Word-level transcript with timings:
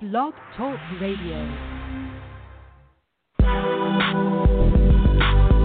Blog 0.00 0.32
Talk 0.56 0.80
Radio. 0.98 1.44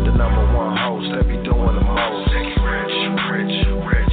The 0.04 0.12
number 0.12 0.44
one 0.52 0.76
host 0.76 1.08
that 1.16 1.24
be 1.24 1.40
doing 1.40 1.72
the 1.72 1.86
most. 1.88 2.36
Rich, 2.36 2.60
rich, 2.60 2.92
rich, 3.32 3.56
rich. 3.88 4.12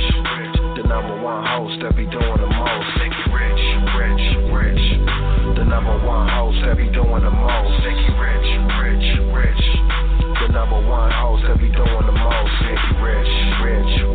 The 0.79 0.87
number 0.87 1.19
one 1.27 1.43
host 1.43 1.82
that 1.82 1.96
be 1.98 2.06
doing 2.06 2.38
the 2.38 2.46
most. 2.54 2.87
Rich, 3.03 3.66
rich, 3.98 4.22
rich. 4.54 5.58
The 5.58 5.64
number 5.66 5.98
one 6.06 6.29
host 6.30 6.59
that 6.70 6.77
be 6.77 6.86
doing 6.86 7.27
the 7.27 7.34
most. 7.34 7.82
Rich, 7.82 8.07
rich, 8.79 9.27
rich. 9.34 9.64
The 10.39 10.54
number 10.54 10.79
one 10.86 11.11
host 11.11 11.43
that 11.50 11.59
be 11.59 11.66
doing 11.66 12.07
the 12.07 12.14
most. 12.14 12.62
Rich, 12.62 13.27
Rich, 13.59 13.91
Rich. 13.98 14.11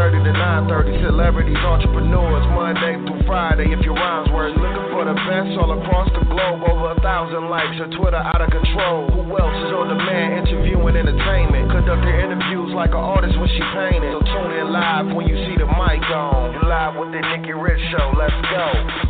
7:30 0.00 0.24
to 0.24 0.32
9:30, 0.32 1.04
celebrities, 1.04 1.60
entrepreneurs, 1.60 2.46
Monday 2.56 2.96
through 3.04 3.20
Friday. 3.28 3.68
If 3.68 3.84
your 3.84 3.92
rhymes 3.92 4.32
worth 4.32 4.56
looking 4.56 4.88
for 4.88 5.04
the 5.04 5.12
best 5.28 5.52
all 5.60 5.76
across 5.76 6.08
the 6.16 6.24
globe, 6.24 6.64
over 6.64 6.92
a 6.92 7.00
thousand 7.04 7.50
likes, 7.50 7.76
her 7.76 7.86
Twitter 8.00 8.16
out 8.16 8.40
of 8.40 8.48
control. 8.48 9.12
Who 9.12 9.36
else 9.36 9.52
is 9.60 9.72
on 9.76 9.92
demand 9.92 10.48
interviewing 10.48 10.96
entertainment? 10.96 11.68
Conducting 11.70 12.16
interviews 12.16 12.72
like 12.72 12.96
an 12.96 13.04
artist 13.12 13.36
when 13.36 13.48
she 13.52 13.60
painted. 13.76 14.16
So 14.16 14.24
tune 14.24 14.52
in 14.56 14.72
live 14.72 15.12
when 15.12 15.28
you 15.28 15.36
see 15.44 15.60
the 15.60 15.68
mic 15.68 16.00
on. 16.08 16.56
You 16.56 16.64
live 16.64 16.96
with 16.96 17.12
the 17.12 17.20
Nikki 17.20 17.52
Rich 17.52 17.84
Show. 17.92 18.16
Let's 18.16 18.32
go. 18.48 19.09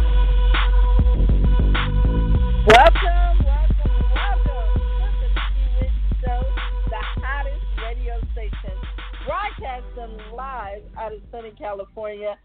Out 11.10 11.16
of 11.16 11.22
sunny 11.30 11.52
California. 11.58 12.36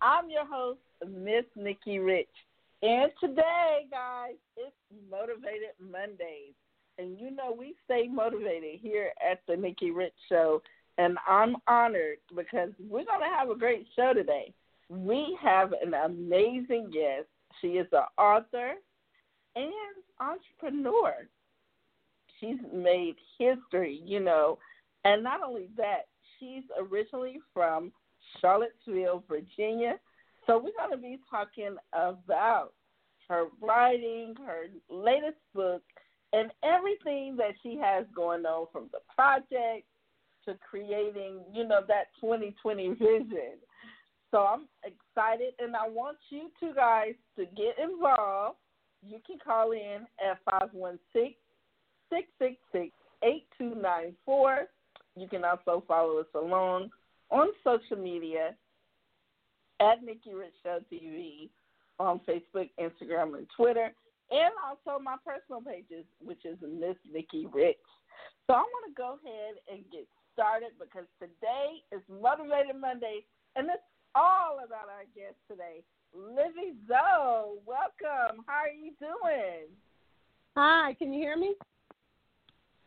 I'm 0.00 0.30
your 0.30 0.46
host, 0.46 0.80
Miss 1.08 1.44
Nikki 1.56 1.98
Rich. 1.98 2.28
And 2.82 3.10
today, 3.20 3.86
guys, 3.90 4.34
it's 4.56 4.74
Motivated 5.10 5.74
Mondays. 5.80 6.54
And 6.98 7.18
you 7.18 7.30
know, 7.30 7.54
we 7.56 7.74
stay 7.84 8.08
motivated 8.08 8.80
here 8.80 9.10
at 9.20 9.40
the 9.48 9.56
Nikki 9.56 9.90
Rich 9.90 10.14
Show. 10.28 10.62
And 10.98 11.16
I'm 11.26 11.56
honored 11.66 12.18
because 12.36 12.70
we're 12.78 13.04
going 13.04 13.20
to 13.20 13.36
have 13.36 13.48
a 13.48 13.56
great 13.56 13.86
show 13.96 14.12
today. 14.12 14.52
We 14.88 15.38
have 15.42 15.72
an 15.72 15.94
amazing 15.94 16.90
guest. 16.92 17.26
She 17.60 17.68
is 17.68 17.86
an 17.92 18.04
author 18.18 18.72
and 19.56 19.72
entrepreneur. 20.18 21.14
She's 22.38 22.58
made 22.74 23.16
history, 23.38 24.02
you 24.04 24.20
know. 24.20 24.58
And 25.04 25.22
not 25.22 25.42
only 25.42 25.68
that, 25.76 26.08
she's 26.38 26.64
originally 26.78 27.38
from 27.54 27.92
Charlottesville, 28.40 29.24
Virginia. 29.28 29.98
So 30.46 30.56
we're 30.56 30.72
going 30.76 30.90
to 30.90 30.96
be 30.96 31.18
talking 31.30 31.76
about 31.92 32.72
her 33.28 33.46
writing, 33.60 34.34
her 34.44 34.64
latest 34.88 35.38
book, 35.54 35.82
and 36.32 36.50
everything 36.64 37.36
that 37.36 37.54
she 37.62 37.78
has 37.80 38.04
going 38.14 38.44
on 38.44 38.66
from 38.72 38.88
the 38.92 38.98
project 39.14 39.86
to 40.44 40.56
creating, 40.68 41.40
you 41.52 41.66
know, 41.66 41.80
that 41.86 42.06
2020 42.20 42.88
vision. 42.90 43.58
So 44.30 44.38
I'm 44.38 44.66
excited, 44.84 45.54
and 45.58 45.74
I 45.74 45.88
want 45.88 46.16
you 46.30 46.50
two 46.60 46.72
guys 46.74 47.14
to 47.36 47.44
get 47.46 47.76
involved. 47.82 48.56
You 49.02 49.18
can 49.26 49.38
call 49.44 49.72
in 49.72 50.06
at 50.24 50.38
516 50.50 51.34
666 52.10 52.94
8294. 53.22 54.66
You 55.16 55.28
can 55.28 55.44
also 55.44 55.84
follow 55.86 56.18
us 56.18 56.26
along 56.34 56.90
on 57.30 57.48
social 57.64 58.02
media 58.02 58.54
at 59.80 60.02
Nikki 60.04 60.34
Rich 60.34 60.54
Show 60.62 60.80
TV 60.92 61.48
on 61.98 62.20
Facebook, 62.20 62.70
Instagram, 62.78 63.36
and 63.36 63.46
Twitter, 63.56 63.92
and 64.30 64.52
also 64.64 65.02
my 65.02 65.16
personal 65.24 65.60
pages, 65.60 66.04
which 66.22 66.44
is 66.44 66.56
Miss 66.62 66.96
Nikki 67.12 67.46
Rich. 67.52 67.76
So 68.46 68.54
I 68.54 68.60
want 68.60 68.86
to 68.88 68.94
go 68.96 69.18
ahead 69.24 69.56
and 69.70 69.84
get 69.92 70.06
started 70.32 70.70
because 70.78 71.06
today 71.18 71.82
is 71.92 72.02
Motivated 72.08 72.76
Monday, 72.80 73.24
and 73.56 73.68
it's 73.68 73.82
all 74.14 74.58
about 74.64 74.88
our 74.88 75.04
guest 75.14 75.36
today, 75.48 75.82
Livvy 76.14 76.74
Zoe. 76.88 77.60
Welcome. 77.66 78.44
How 78.46 78.64
are 78.64 78.74
you 78.74 78.92
doing? 78.98 79.68
Hi, 80.56 80.94
can 80.98 81.12
you 81.12 81.20
hear 81.20 81.36
me? 81.36 81.54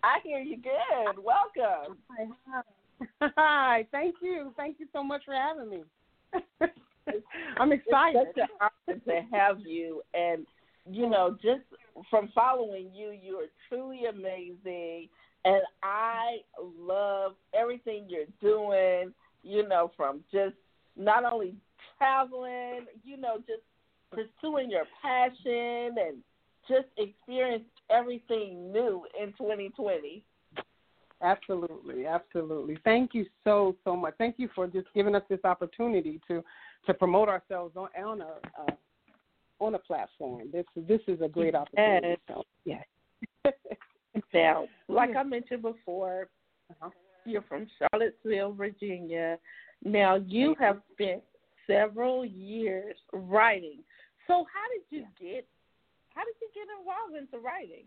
I 0.04 0.20
hear 0.24 0.40
you 0.40 0.58
good. 0.58 1.24
Welcome. 1.24 1.98
Hi. 2.12 2.28
Hi. 2.52 2.62
Hi, 3.38 3.88
thank 3.92 4.16
you. 4.22 4.54
Thank 4.58 4.80
you 4.80 4.88
so 4.94 5.04
much 5.04 5.24
for 5.26 5.34
having 5.34 5.70
me. 5.70 5.84
I'm 7.58 7.72
excited. 7.72 8.28
It's 8.36 8.38
such 8.38 8.50
an 8.50 8.70
honor 8.88 9.00
to 9.00 9.36
have 9.36 9.60
you, 9.60 10.02
and 10.14 10.46
you 10.90 11.10
know, 11.10 11.38
just 11.42 11.62
from 12.10 12.30
following 12.34 12.90
you, 12.94 13.12
you 13.12 13.36
are 13.38 13.50
truly 13.70 14.06
amazing, 14.06 15.10
and 15.46 15.62
I 15.84 16.38
love 16.80 17.34
everything 17.54 18.08
you're 18.10 18.26
doing. 18.42 19.14
You 19.44 19.68
know, 19.68 19.92
from 19.98 20.24
just 20.32 20.56
not 20.96 21.26
only 21.26 21.56
traveling, 21.98 22.86
you 23.04 23.18
know, 23.18 23.38
just 23.38 23.62
pursuing 24.12 24.72
your 24.72 24.86
passion 25.02 25.96
and 25.98 26.18
just 26.68 26.88
experience 26.98 27.66
everything 27.90 28.72
new 28.72 29.06
in 29.22 29.34
2020. 29.34 30.24
Absolutely, 31.24 32.06
absolutely. 32.06 32.78
Thank 32.84 33.14
you 33.14 33.26
so 33.44 33.76
so 33.86 33.96
much. 33.96 34.14
Thank 34.18 34.36
you 34.38 34.50
for 34.54 34.68
just 34.68 34.88
giving 34.94 35.16
us 35.16 35.24
this 35.30 35.40
opportunity 35.46 36.20
to 36.28 36.44
to 36.86 36.94
promote 36.94 37.30
ourselves 37.30 37.76
on 37.78 37.88
on 38.04 38.22
a 38.22 38.34
uh, 38.60 38.72
on 39.60 39.76
a 39.76 39.80
platform. 39.80 40.50
This 40.52 40.66
this 40.76 41.00
is 41.08 41.22
a 41.22 41.30
great 41.30 41.56
opportunity. 41.56 42.22
So, 42.28 42.44
yeah. 42.66 42.82
now, 44.34 44.68
like 44.90 45.16
I 45.16 45.24
mentioned 45.24 45.62
before, 45.62 46.28
uh-huh. 46.70 46.90
you're 47.26 47.44
from 47.44 47.68
Charlottesville, 47.80 48.52
Virginia. 48.52 49.38
Now 49.86 50.16
you 50.16 50.56
have 50.60 50.82
spent 50.92 51.24
several 51.66 52.26
years 52.26 52.96
writing. 53.14 53.80
So 54.28 54.46
how 54.54 54.68
did 54.74 54.84
you 54.90 55.06
get 55.18 55.48
how 56.14 56.24
did 56.26 56.36
you 56.42 56.50
get 56.54 56.68
involved 56.80 57.16
into 57.16 57.44
writing? 57.44 57.86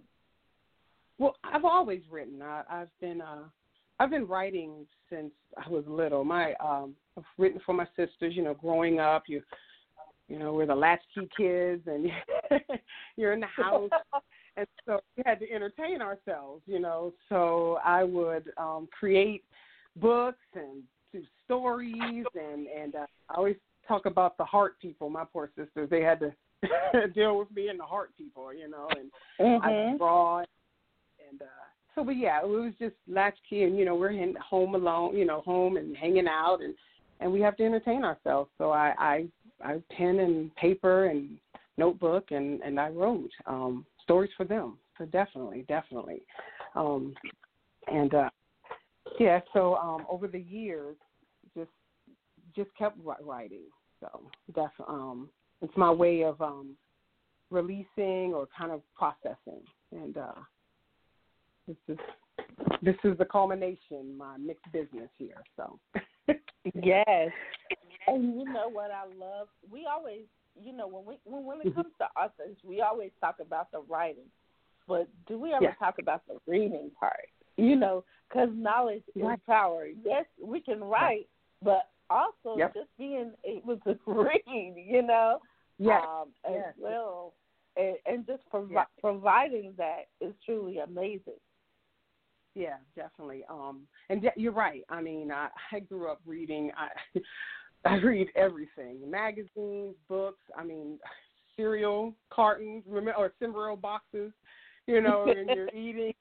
Well, 1.18 1.36
I've 1.44 1.64
always 1.64 2.02
written. 2.10 2.42
I, 2.42 2.62
I've 2.68 3.00
been 3.00 3.20
uh, 3.20 3.44
I've 3.98 4.10
been 4.10 4.26
writing 4.26 4.86
since 5.10 5.32
I 5.56 5.68
was 5.68 5.84
little. 5.86 6.24
My 6.24 6.54
um, 6.54 6.94
I've 7.16 7.24
written 7.38 7.60
for 7.64 7.72
my 7.72 7.86
sisters. 7.96 8.34
You 8.34 8.42
know, 8.42 8.54
growing 8.54 9.00
up, 9.00 9.24
you 9.26 9.42
you 10.28 10.38
know 10.38 10.52
we're 10.52 10.66
the 10.66 10.74
latchkey 10.74 11.28
kids, 11.36 11.82
and 11.86 12.10
you're 13.16 13.32
in 13.32 13.40
the 13.40 13.46
house, 13.46 13.90
and 14.56 14.66
so 14.84 15.00
we 15.16 15.22
had 15.24 15.40
to 15.40 15.50
entertain 15.50 16.02
ourselves. 16.02 16.62
You 16.66 16.80
know, 16.80 17.14
so 17.28 17.78
I 17.84 18.04
would 18.04 18.52
um, 18.58 18.88
create 18.98 19.44
books 19.96 20.38
and 20.54 20.82
do 21.12 21.22
stories, 21.44 22.24
and 22.34 22.66
and 22.66 22.94
uh, 22.94 23.06
I 23.30 23.34
always 23.34 23.56
talk 23.88 24.04
about 24.04 24.36
the 24.36 24.44
heart 24.44 24.78
people. 24.80 25.08
My 25.08 25.24
poor 25.24 25.50
sisters, 25.56 25.88
they 25.88 26.02
had 26.02 26.20
to 26.20 27.08
deal 27.14 27.38
with 27.38 27.50
me 27.50 27.68
and 27.68 27.80
the 27.80 27.84
heart 27.84 28.10
people. 28.18 28.52
You 28.52 28.68
know, 28.68 28.88
and 28.90 29.10
mm-hmm. 29.40 29.64
I 29.64 29.96
draw 29.96 30.44
and 31.30 31.42
uh 31.42 31.66
so 31.96 32.04
but 32.04 32.16
yeah, 32.16 32.40
it 32.42 32.46
was 32.46 32.74
just 32.78 32.94
latchkey 33.08 33.62
and 33.62 33.78
you 33.78 33.86
know, 33.86 33.94
we're 33.94 34.10
in 34.10 34.34
home 34.36 34.74
alone, 34.74 35.16
you 35.16 35.24
know, 35.24 35.40
home 35.40 35.78
and 35.78 35.96
hanging 35.96 36.28
out 36.28 36.58
and 36.62 36.74
and 37.20 37.32
we 37.32 37.40
have 37.40 37.56
to 37.56 37.64
entertain 37.64 38.04
ourselves. 38.04 38.50
So 38.58 38.70
I 38.70 38.94
I 38.98 39.26
I 39.64 39.82
pen 39.96 40.18
and 40.20 40.54
paper 40.56 41.06
and 41.06 41.38
notebook 41.78 42.26
and 42.30 42.60
and 42.60 42.78
I 42.78 42.88
wrote 42.90 43.30
um 43.46 43.86
stories 44.02 44.30
for 44.36 44.44
them. 44.44 44.78
So 44.98 45.06
definitely, 45.06 45.64
definitely. 45.68 46.22
Um 46.74 47.14
and 47.86 48.14
uh 48.14 48.30
yeah, 49.18 49.40
so 49.54 49.76
um 49.76 50.06
over 50.10 50.28
the 50.28 50.40
years 50.40 50.96
just 51.56 51.70
just 52.54 52.70
kept 52.76 52.98
writing. 53.22 53.64
So 54.00 54.20
that's 54.54 54.74
um 54.86 55.30
it's 55.62 55.76
my 55.78 55.90
way 55.90 56.24
of 56.24 56.40
um 56.42 56.76
releasing 57.50 58.34
or 58.34 58.48
kind 58.58 58.70
of 58.72 58.82
processing 58.94 59.62
and 59.92 60.18
uh 60.18 60.32
this 61.66 61.76
is 61.88 61.98
this 62.82 62.96
is 63.04 63.16
the 63.18 63.24
culmination, 63.24 64.16
my 64.16 64.36
mixed 64.36 64.70
business 64.72 65.08
here. 65.18 65.42
So 65.56 65.78
yes, 66.74 67.30
and 68.06 68.38
you 68.38 68.46
know 68.46 68.68
what 68.68 68.90
I 68.90 69.04
love? 69.18 69.48
We 69.70 69.86
always, 69.90 70.22
you 70.60 70.72
know, 70.72 70.86
when 70.86 71.04
we 71.04 71.18
when 71.24 71.44
when 71.44 71.60
it 71.60 71.68
Mm-hmm. 71.68 71.74
comes 71.82 71.92
to 71.98 72.06
authors, 72.20 72.56
we 72.64 72.80
always 72.80 73.10
talk 73.20 73.36
about 73.40 73.70
the 73.72 73.80
writing, 73.80 74.26
but 74.86 75.08
do 75.26 75.38
we 75.38 75.52
ever 75.52 75.64
Yes. 75.64 75.76
talk 75.78 75.96
about 76.00 76.22
the 76.26 76.38
reading 76.46 76.90
part? 76.98 77.28
You 77.56 77.76
know, 77.76 78.04
because 78.28 78.50
knowledge 78.54 79.02
Right. 79.16 79.34
is 79.34 79.40
power. 79.46 79.86
Yes, 80.04 80.26
we 80.42 80.60
can 80.60 80.82
write, 80.84 81.26
but 81.62 81.88
also 82.10 82.56
Yep. 82.58 82.74
just 82.74 82.88
being 82.98 83.32
able 83.44 83.78
to 83.78 83.98
read, 84.06 84.74
you 84.76 85.02
know, 85.02 85.40
yes, 85.78 86.02
um, 86.04 86.28
as 86.44 86.52
yes. 86.54 86.74
well, 86.78 87.32
and, 87.76 87.96
and 88.06 88.26
just 88.26 88.42
provi- 88.50 88.74
Yeah. 88.74 88.84
providing 89.00 89.72
that 89.78 90.08
is 90.20 90.34
truly 90.44 90.78
amazing. 90.78 91.40
Yeah, 92.56 92.76
definitely. 92.96 93.44
Um, 93.50 93.82
and 94.08 94.22
de- 94.22 94.32
you're 94.34 94.50
right. 94.50 94.82
I 94.88 95.02
mean, 95.02 95.30
I, 95.30 95.48
I 95.70 95.80
grew 95.80 96.10
up 96.10 96.20
reading. 96.24 96.70
I 96.76 97.20
I 97.84 97.96
read 97.96 98.28
everything: 98.34 98.98
magazines, 99.08 99.94
books. 100.08 100.40
I 100.56 100.64
mean, 100.64 100.98
cereal 101.54 102.14
cartons, 102.30 102.82
remember, 102.88 103.14
or 103.18 103.32
cereal 103.38 103.76
boxes. 103.76 104.32
You 104.86 105.02
know, 105.02 105.26
and 105.26 105.50
you're 105.50 105.68
eating. 105.74 106.14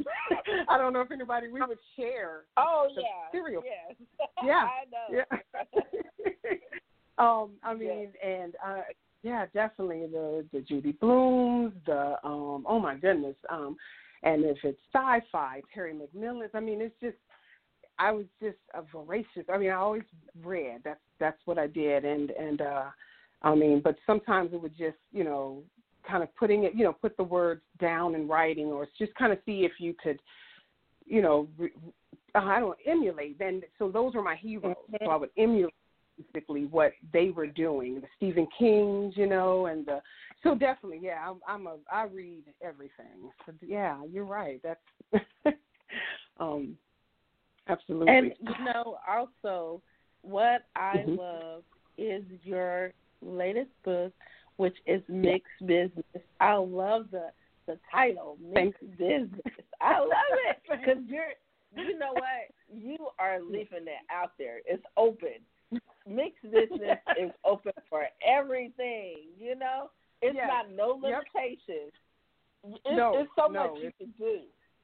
I 0.68 0.76
don't 0.76 0.92
know 0.92 1.00
if 1.00 1.12
anybody 1.12 1.46
we 1.48 1.60
would 1.60 1.78
share. 1.96 2.42
Oh 2.56 2.88
yeah, 2.96 3.30
cereal. 3.30 3.62
Yes. 3.64 3.96
Yeah, 4.44 4.66
I 4.66 4.84
know. 4.90 5.22
Yeah. 5.30 6.54
um, 7.18 7.50
I 7.62 7.74
mean, 7.74 8.08
and 8.24 8.56
uh, 8.66 8.80
yeah, 9.22 9.46
definitely 9.54 10.06
the 10.10 10.44
the 10.52 10.60
Judy 10.60 10.92
Blumes, 10.92 11.72
the 11.86 12.16
um, 12.24 12.64
oh 12.68 12.80
my 12.80 12.96
goodness, 12.96 13.36
um, 13.48 13.76
and 14.22 14.44
if 14.44 14.58
it's 14.64 14.78
sci-fi, 14.92 15.62
Terry 15.72 15.94
McMillan's. 15.94 16.50
I 16.54 16.60
mean, 16.60 16.80
it's 16.80 16.94
just 17.00 17.16
I 17.98 18.12
was 18.12 18.26
just 18.40 18.58
a 18.74 18.82
voracious. 18.82 19.44
I 19.52 19.58
mean, 19.58 19.70
I 19.70 19.74
always 19.74 20.02
read. 20.42 20.80
That's 20.84 21.00
that's 21.18 21.40
what 21.44 21.58
I 21.58 21.66
did, 21.66 22.04
and 22.04 22.30
and 22.30 22.60
uh, 22.60 22.84
I 23.42 23.54
mean, 23.54 23.80
but 23.82 23.96
sometimes 24.06 24.52
it 24.52 24.60
would 24.60 24.76
just 24.76 24.98
you 25.12 25.24
know 25.24 25.62
kind 26.08 26.22
of 26.22 26.34
putting 26.36 26.64
it, 26.64 26.72
you 26.74 26.84
know, 26.84 26.92
put 26.92 27.16
the 27.16 27.22
words 27.22 27.60
down 27.80 28.14
in 28.14 28.26
writing, 28.26 28.66
or 28.66 28.86
just 28.98 29.14
kind 29.14 29.32
of 29.32 29.38
see 29.44 29.64
if 29.64 29.72
you 29.78 29.94
could, 30.02 30.18
you 31.06 31.20
know, 31.20 31.48
re, 31.58 31.70
I 32.34 32.60
don't 32.60 32.78
emulate. 32.86 33.38
Then 33.38 33.62
so 33.78 33.90
those 33.90 34.14
were 34.14 34.22
my 34.22 34.36
heroes. 34.36 34.76
So 35.02 35.10
I 35.10 35.16
would 35.16 35.30
emulate 35.36 35.74
basically 36.32 36.66
what 36.66 36.92
they 37.12 37.30
were 37.30 37.46
doing, 37.46 38.00
the 38.00 38.06
Stephen 38.16 38.46
Kings, 38.58 39.14
you 39.16 39.26
know, 39.26 39.66
and 39.66 39.86
the 39.86 40.00
so 40.42 40.54
definitely, 40.54 41.00
yeah, 41.02 41.28
I'm, 41.28 41.40
I'm 41.48 41.66
a 41.66 41.76
I 41.92 42.04
read 42.04 42.44
everything. 42.62 43.30
So 43.46 43.52
yeah, 43.66 44.02
you're 44.10 44.24
right. 44.24 44.60
That's 44.62 45.24
um 46.40 46.76
absolutely. 47.68 48.08
And 48.08 48.32
you 48.40 48.64
know, 48.64 48.98
also, 49.08 49.82
what 50.22 50.66
I 50.76 51.04
Mhm. 51.06 51.16
love 51.16 51.64
is 51.96 52.24
your 52.42 52.92
latest 53.20 53.70
book, 53.84 54.12
which 54.56 54.76
is 54.86 55.02
Mixed 55.08 55.66
Business. 55.66 56.04
I 56.40 56.54
love 56.54 57.10
the 57.10 57.32
the 57.66 57.78
title, 57.92 58.38
Mixed 58.40 58.80
Business. 58.96 59.40
I 59.80 59.98
love 60.00 60.08
it 60.48 60.58
because 60.70 61.02
you're, 61.06 61.34
you 61.76 61.98
know 61.98 62.14
what, 62.14 62.48
you 62.72 62.96
are 63.18 63.40
leaving 63.42 63.86
it 63.86 64.04
out 64.10 64.32
there. 64.38 64.60
It's 64.64 64.84
open. 64.96 65.40
Mixed 66.08 66.42
business 66.50 66.98
is 67.20 67.30
open 67.44 67.72
for 67.90 68.06
everything. 68.26 69.28
You 69.38 69.54
know, 69.56 69.90
it's 70.22 70.34
Yes. 70.36 70.48
not 70.48 70.70
no 70.74 70.98
Yep. 71.02 71.24
limitations. 71.34 71.92
It's, 72.64 72.96
No, 72.96 73.12
it's 73.14 73.30
so 73.36 73.50
no, 73.52 73.62
much 73.64 73.82
you 73.82 73.92
can 73.98 74.14
do. 74.18 74.40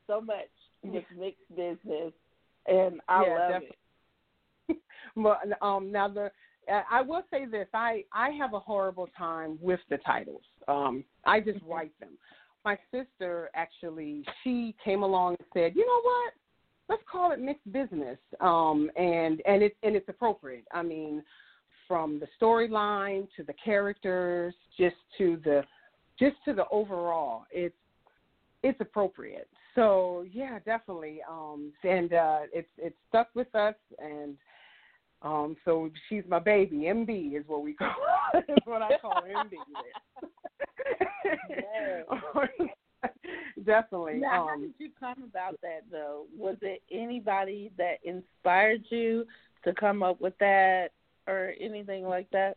So 0.07 0.21
much 0.21 0.51
with 0.83 1.05
mixed 1.17 1.49
business, 1.57 2.13
and 2.67 3.01
I 3.09 3.23
Yeah, 3.23 3.35
love 3.35 3.49
definitely. 3.49 3.69
it. 4.69 4.77
Well, 5.17 5.39
um, 5.63 5.93
now 5.93 6.09
the 6.09 6.31
uh, 6.71 6.83
I 6.91 7.01
will 7.03 7.23
say 7.31 7.47
this: 7.47 7.69
I 7.75 8.05
I 8.13 8.31
have 8.31 8.55
a 8.55 8.59
horrible 8.59 9.09
time 9.17 9.59
with 9.61 9.81
the 9.91 9.99
titles. 9.99 10.43
Um, 10.69 11.05
I 11.25 11.41
just 11.41 11.61
write 11.67 11.93
them. 12.01 12.19
My 12.65 12.79
sister 12.91 13.51
actually 13.55 14.25
she 14.43 14.75
came 14.83 15.03
along 15.03 15.37
and 15.39 15.49
said, 15.53 15.77
you 15.77 15.87
know 15.87 16.01
what? 16.03 16.33
Let's 16.89 17.03
call 17.11 17.33
it 17.33 17.41
mixed 17.41 17.71
business. 17.73 18.19
Um, 18.41 18.91
and 18.97 19.43
and 19.47 19.63
it's 19.63 19.77
and 19.83 19.97
it's 19.97 20.09
appropriate. 20.09 20.65
I 20.73 20.83
mean, 20.83 21.23
from 21.89 22.21
the 22.21 22.27
storyline 22.41 23.29
to 23.37 23.43
the 23.43 23.55
characters, 23.55 24.55
just 24.79 24.97
to 25.19 25.41
the 25.45 25.63
just 26.19 26.37
to 26.45 26.55
the 26.55 26.67
overall, 26.71 27.45
it's 27.51 27.75
it's 28.63 28.81
appropriate. 28.81 29.49
So 29.75 30.25
yeah, 30.31 30.59
definitely. 30.65 31.21
Um, 31.29 31.73
and 31.83 32.13
uh, 32.13 32.41
it's 32.53 32.69
it's 32.79 32.97
stuck 33.09 33.29
with 33.35 33.55
us, 33.55 33.75
and 33.99 34.37
um, 35.23 35.57
so 35.65 35.91
she's 36.09 36.23
my 36.29 36.39
baby. 36.39 36.85
MB 36.87 37.39
is 37.39 37.45
what 37.47 37.63
we 37.63 37.75
call 37.75 37.95
is 38.35 38.59
what 38.65 38.83
I 38.83 38.99
call 38.99 39.23
MB. 39.23 39.53
definitely. 43.65 44.15
Now, 44.15 44.47
how 44.49 44.55
Um, 44.55 44.61
did 44.63 44.75
you 44.79 44.91
come 44.99 45.23
about 45.23 45.61
that, 45.63 45.83
though? 45.91 46.27
Was 46.37 46.57
it 46.63 46.83
anybody 46.91 47.71
that 47.79 47.99
inspired 48.05 48.83
you 48.91 49.27
to 49.65 49.73
come 49.75 50.03
up 50.03 50.21
with 50.21 50.37
that, 50.39 50.91
or 51.27 51.55
anything 51.59 52.05
like 52.07 52.31
that? 52.31 52.57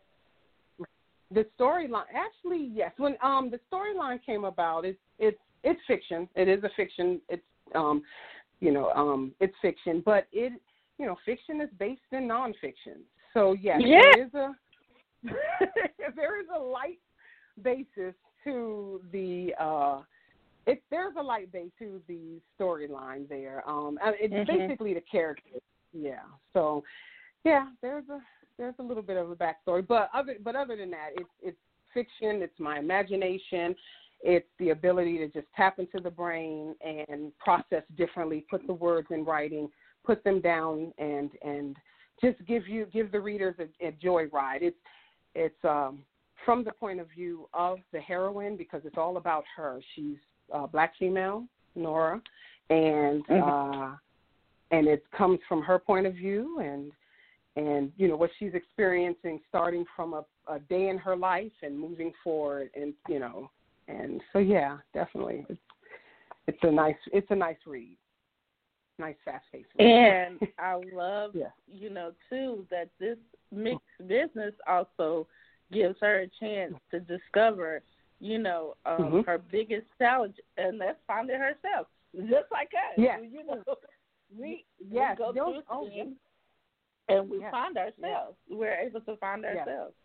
the 1.32 1.46
storyline 1.60 2.06
actually 2.16 2.72
yes 2.74 2.92
when 2.98 3.18
um 3.22 3.52
the 3.52 3.60
storyline 3.72 4.24
came 4.26 4.46
about 4.46 4.86
it's 4.86 4.98
it's 5.20 5.38
it's 5.64 5.80
fiction 5.86 6.28
it 6.36 6.48
is 6.48 6.64
a 6.64 6.70
fiction 6.76 7.20
it's 7.28 7.44
um 7.76 8.02
you 8.60 8.72
know 8.72 8.92
um 8.92 9.34
it's 9.40 9.54
fiction 9.62 10.02
but 10.06 10.28
it 10.32 10.54
you 10.98 11.06
know 11.06 11.18
fiction 11.26 11.60
is 11.62 11.70
based 11.80 12.00
in 12.12 12.28
nonfiction 12.28 13.00
so 13.34 13.54
yes 13.54 13.82
Yeah. 13.84 14.00
there 14.00 14.26
is 14.26 14.34
a 14.34 14.56
there 16.16 16.40
is 16.40 16.48
a 16.56 16.60
light 16.60 17.00
basis 17.62 18.16
to 18.46 19.02
the 19.12 19.54
uh 19.60 20.02
it 20.68 20.84
there's 20.92 21.16
a 21.18 21.24
light 21.24 21.52
base 21.52 21.72
to 21.80 22.02
the 22.08 22.40
storyline 22.60 23.28
there 23.28 23.68
um 23.68 23.98
it's 24.04 24.34
Mhm. 24.34 24.46
basically 24.48 24.94
the 24.94 25.02
character 25.02 25.60
yeah 25.94 26.24
so 26.54 26.84
yeah 27.44 27.68
there's 27.82 28.08
a 28.10 28.22
there's 28.58 28.76
a 28.80 28.84
little 28.84 29.04
bit 29.04 29.18
of 29.18 29.30
a 29.30 29.36
backstory, 29.36 29.86
but 29.88 30.10
other 30.14 30.36
but 30.44 30.56
other 30.56 30.76
than 30.76 30.92
that, 30.92 31.10
it's 31.16 31.30
it's 31.42 31.58
fiction. 31.94 32.42
It's 32.42 32.60
my 32.60 32.80
imagination. 32.80 33.76
It's 34.22 34.48
the 34.58 34.70
ability 34.72 35.20
to 35.20 35.28
just 35.28 35.48
tap 35.56 35.78
into 35.78 36.00
the 36.02 36.10
brain 36.10 36.76
and 36.82 37.32
process 37.38 37.84
differently, 37.96 38.46
put 38.50 38.66
the 38.66 38.74
words 38.74 39.08
in 39.12 39.24
writing, 39.24 39.70
put 40.04 40.24
them 40.24 40.42
down, 40.42 40.92
and 40.98 41.30
and 41.44 41.76
just 42.22 42.44
give 42.48 42.68
you 42.68 42.88
give 42.92 43.12
the 43.12 43.20
readers 43.20 43.56
a, 43.60 43.88
a 43.88 43.92
joyride. 43.92 44.62
It's 44.62 44.78
it's 45.36 45.64
um, 45.64 46.00
from 46.46 46.64
the 46.64 46.72
point 46.72 47.00
of 47.00 47.08
view 47.10 47.48
of 47.54 47.78
the 47.94 48.00
heroine 48.00 48.58
because 48.58 48.82
it's 48.86 48.98
all 48.98 49.18
about 49.18 49.44
her. 49.56 49.80
She's 49.96 50.18
a 50.52 50.68
black 50.68 50.94
female, 50.98 51.46
Nora, 51.76 52.22
and 52.70 53.24
uh, 53.30 53.92
and 54.72 54.88
it 54.88 55.04
comes 55.18 55.40
from 55.48 55.62
her 55.62 55.80
point 55.80 56.06
of 56.06 56.14
view 56.14 56.60
and 56.60 56.92
and 57.56 57.92
you 57.98 58.08
know 58.08 58.16
what 58.16 58.30
she's 58.38 58.54
experiencing 58.54 59.40
starting 59.50 59.86
from 59.96 60.14
a, 60.14 60.26
a 60.48 60.60
day 60.60 60.90
in 60.90 60.98
her 60.98 61.16
life 61.16 61.52
and 61.64 61.78
moving 61.80 62.12
forward 62.24 62.70
and 62.76 62.94
you 63.08 63.20
know 63.20 63.50
and 63.88 64.22
so 64.34 64.40
yeah 64.40 64.78
definitely. 64.94 65.46
It's 65.50 65.60
it's 66.48 66.60
a 66.64 66.72
nice 66.72 66.96
it's 67.12 67.28
a 67.30 67.36
nice 67.36 67.58
read. 67.66 67.98
Nice 69.00 69.16
fast 69.26 69.46
paced 69.52 69.68
read. 69.78 69.86
And 69.88 70.40
I 70.58 70.74
love, 70.94 71.32
Yeah. 71.36 71.50
you 71.72 71.90
know, 71.92 72.14
too, 72.30 72.66
that 72.72 72.90
this 73.00 73.18
mixed 73.52 73.86
business 74.08 74.54
also 74.68 75.28
gives 75.72 75.96
her 76.02 76.22
a 76.22 76.28
chance 76.40 76.74
to 76.90 77.00
discover, 77.02 77.84
you 78.20 78.38
know, 78.40 78.76
um, 78.86 79.12
Mhm. 79.12 79.26
her 79.26 79.38
biggest 79.38 79.86
challenge, 79.98 80.40
and 80.58 80.80
that's 80.82 81.00
finding 81.06 81.40
herself, 81.40 81.88
just 82.16 82.52
like 82.52 82.74
us. 82.74 82.98
Yeah. 82.98 83.20
You 83.20 83.44
know, 83.44 83.64
we, 84.38 84.66
Yes. 84.80 85.18
we 85.18 85.24
go 85.26 85.32
Those- 85.32 85.54
through 85.56 85.64
oh, 85.70 85.88
things, 85.90 86.18
and 87.10 87.30
we 87.30 87.40
Yes. 87.40 87.52
find 87.52 87.78
ourselves. 87.78 88.38
We're 88.50 88.74
able 88.76 89.02
to 89.02 89.16
find 89.18 89.44
Yes. 89.44 89.58
ourselves. 89.60 89.96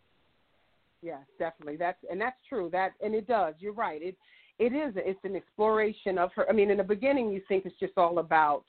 Yes, 1.01 1.25
definitely. 1.37 1.75
That's 1.75 2.01
and 2.09 2.21
that's 2.21 2.37
true. 2.47 2.69
That 2.69 2.93
and 3.01 3.13
it 3.13 3.27
does. 3.27 3.55
You're 3.59 3.73
right. 3.73 4.01
It 4.01 4.15
it 4.59 4.71
is. 4.73 4.93
It's 4.95 5.19
an 5.25 5.35
exploration 5.35 6.17
of 6.17 6.31
her. 6.33 6.47
I 6.49 6.53
mean, 6.53 6.69
in 6.71 6.77
the 6.77 6.83
beginning, 6.83 7.31
you 7.31 7.41
think 7.41 7.65
it's 7.65 7.77
just 7.79 7.97
all 7.97 8.19
about, 8.19 8.63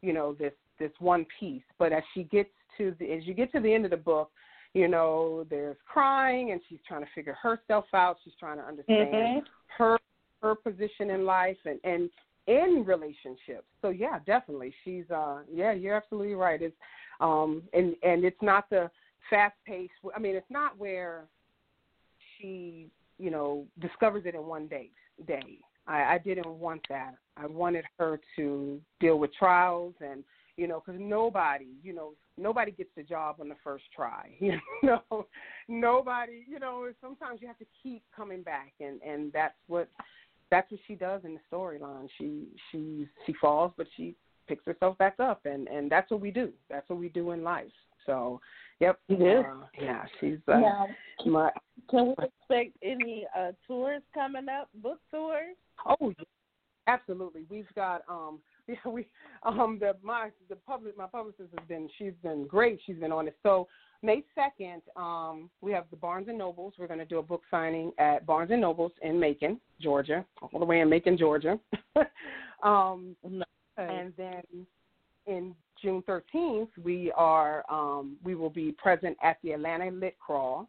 you 0.00 0.12
know, 0.12 0.32
this 0.32 0.54
this 0.78 0.90
one 0.98 1.24
piece. 1.38 1.62
But 1.78 1.92
as 1.92 2.02
she 2.12 2.24
gets 2.24 2.50
to 2.78 2.90
the 2.98 3.12
as 3.12 3.24
you 3.26 3.34
get 3.34 3.52
to 3.52 3.60
the 3.60 3.72
end 3.72 3.84
of 3.84 3.92
the 3.92 3.96
book, 3.98 4.32
you 4.76 4.88
know, 4.88 5.46
there's 5.48 5.78
crying 5.90 6.52
and 6.52 6.60
she's 6.68 6.80
trying 6.86 7.00
to 7.00 7.10
figure 7.14 7.32
herself 7.32 7.86
out. 7.94 8.18
She's 8.22 8.34
trying 8.38 8.58
to 8.58 8.64
understand 8.64 9.08
Mhm. 9.08 9.46
her 9.78 9.98
her 10.42 10.54
position 10.54 11.08
in 11.08 11.24
life 11.24 11.56
and 11.64 11.80
and 11.82 12.10
in 12.46 12.84
relationships. 12.84 13.66
So 13.80 13.88
yeah, 13.88 14.18
definitely. 14.26 14.74
She's 14.84 15.10
uh 15.10 15.44
yeah, 15.50 15.72
you're 15.72 15.94
absolutely 15.94 16.34
right. 16.34 16.60
It's 16.60 16.76
um 17.20 17.66
and 17.72 17.96
and 18.02 18.22
it's 18.22 18.42
not 18.42 18.68
the 18.68 18.90
fast 19.30 19.56
paced 19.64 19.94
I 20.14 20.18
mean, 20.18 20.36
it's 20.36 20.50
not 20.50 20.76
where 20.76 21.24
she, 22.36 22.90
you 23.18 23.30
know, 23.30 23.66
discovers 23.78 24.26
it 24.26 24.34
in 24.34 24.44
one 24.44 24.66
day 24.66 24.90
day. 25.26 25.58
I, 25.86 26.16
I 26.16 26.18
didn't 26.18 26.48
want 26.48 26.86
that. 26.90 27.14
I 27.38 27.46
wanted 27.46 27.86
her 27.98 28.20
to 28.36 28.78
deal 29.00 29.18
with 29.18 29.32
trials 29.32 29.94
and 30.02 30.22
you 30.56 30.66
know, 30.66 30.82
because 30.84 31.00
nobody, 31.00 31.66
you 31.82 31.92
know, 31.92 32.14
nobody 32.38 32.70
gets 32.70 32.90
the 32.96 33.02
job 33.02 33.36
on 33.40 33.48
the 33.48 33.56
first 33.62 33.84
try. 33.94 34.30
You 34.40 34.58
know, 34.82 35.26
nobody, 35.68 36.44
you 36.48 36.58
know. 36.58 36.88
Sometimes 37.00 37.40
you 37.40 37.48
have 37.48 37.58
to 37.58 37.66
keep 37.82 38.02
coming 38.14 38.42
back, 38.42 38.72
and 38.80 39.00
and 39.02 39.32
that's 39.32 39.54
what 39.66 39.88
that's 40.50 40.70
what 40.70 40.80
she 40.86 40.94
does 40.94 41.22
in 41.24 41.34
the 41.34 41.40
storyline. 41.50 42.08
She 42.18 42.46
she 42.70 43.08
she 43.26 43.34
falls, 43.40 43.72
but 43.76 43.86
she 43.96 44.14
picks 44.46 44.64
herself 44.64 44.96
back 44.98 45.16
up, 45.18 45.44
and 45.44 45.66
and 45.68 45.90
that's 45.90 46.10
what 46.10 46.20
we 46.20 46.30
do. 46.30 46.52
That's 46.70 46.88
what 46.88 46.98
we 46.98 47.08
do 47.08 47.32
in 47.32 47.42
life. 47.42 47.66
So, 48.06 48.40
yep, 48.80 48.98
uh, 49.10 49.14
yeah, 49.80 50.04
she's 50.20 50.38
uh, 50.46 50.58
Now, 50.60 50.88
my 51.26 51.50
can 51.90 52.06
we 52.06 52.14
expect 52.24 52.76
any 52.82 53.26
uh, 53.36 53.52
tours 53.66 54.02
coming 54.14 54.48
up, 54.48 54.68
book 54.82 55.00
tours? 55.10 55.56
Oh, 55.84 56.12
absolutely. 56.86 57.44
We've 57.50 57.72
got 57.74 58.02
um 58.08 58.38
yeah, 58.84 58.90
we 58.90 59.06
um 59.42 59.78
the 59.80 59.96
my 60.02 60.30
the 60.48 60.56
public 60.56 60.96
my 60.96 61.06
publicist 61.06 61.50
has 61.56 61.68
been 61.68 61.88
she's 61.98 62.14
been 62.22 62.46
great. 62.46 62.80
She's 62.86 62.96
been 62.96 63.12
on 63.12 63.28
it. 63.28 63.36
So 63.42 63.68
May 64.02 64.22
second, 64.34 64.82
um, 64.94 65.50
we 65.60 65.72
have 65.72 65.84
the 65.90 65.96
Barnes 65.96 66.28
and 66.28 66.38
Nobles. 66.38 66.74
We're 66.78 66.86
going 66.86 66.98
to 66.98 67.06
do 67.06 67.18
a 67.18 67.22
book 67.22 67.42
signing 67.50 67.92
at 67.98 68.26
Barnes 68.26 68.50
and 68.50 68.60
Nobles 68.60 68.92
in 69.02 69.18
Macon, 69.18 69.58
Georgia, 69.80 70.24
all 70.42 70.60
the 70.60 70.66
way 70.66 70.80
in 70.80 70.90
Macon, 70.90 71.16
Georgia. 71.16 71.58
um, 72.62 73.16
and 73.78 74.12
then 74.16 74.42
in 75.26 75.54
June 75.82 76.02
13th, 76.08 76.68
we 76.82 77.10
are 77.16 77.64
um, 77.70 78.16
we 78.22 78.34
will 78.34 78.50
be 78.50 78.72
present 78.72 79.16
at 79.22 79.38
the 79.42 79.52
Atlanta 79.52 79.90
Lit 79.90 80.16
Crawl. 80.18 80.68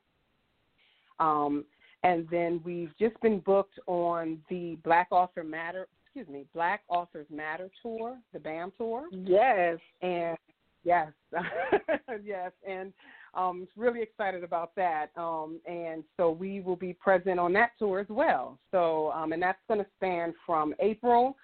Um, 1.20 1.66
and 2.04 2.28
then 2.30 2.62
we've 2.64 2.92
just 3.00 3.20
been 3.22 3.40
booked 3.40 3.80
on 3.88 4.40
the 4.50 4.78
Black 4.84 5.08
Author 5.12 5.44
Matter, 5.44 5.88
excuse 6.18 6.34
me, 6.34 6.46
Black 6.52 6.82
Authors 6.88 7.28
Matter 7.30 7.70
tour, 7.84 8.18
the 8.34 8.40
BAM 8.40 8.72
tour. 8.76 9.06
Yes. 9.12 9.78
And 10.02 10.36
yes, 10.84 11.10
yes, 12.24 12.52
and 12.68 12.92
um, 13.36 13.68
really 13.76 14.02
excited 14.02 14.44
about 14.44 14.74
that. 14.76 15.12
Um, 15.16 15.60
and 15.68 16.04
so 16.16 16.32
we 16.32 16.60
will 16.60 16.76
be 16.76 16.94
present 16.94 17.40
on 17.40 17.54
that 17.54 17.72
tour 17.78 18.00
as 18.00 18.08
well. 18.10 18.58
So, 18.72 19.12
um, 19.12 19.32
and 19.32 19.44
that's 19.44 19.60
going 19.68 19.80
to 19.80 19.86
span 19.98 20.34
from 20.44 20.74
April 20.80 21.38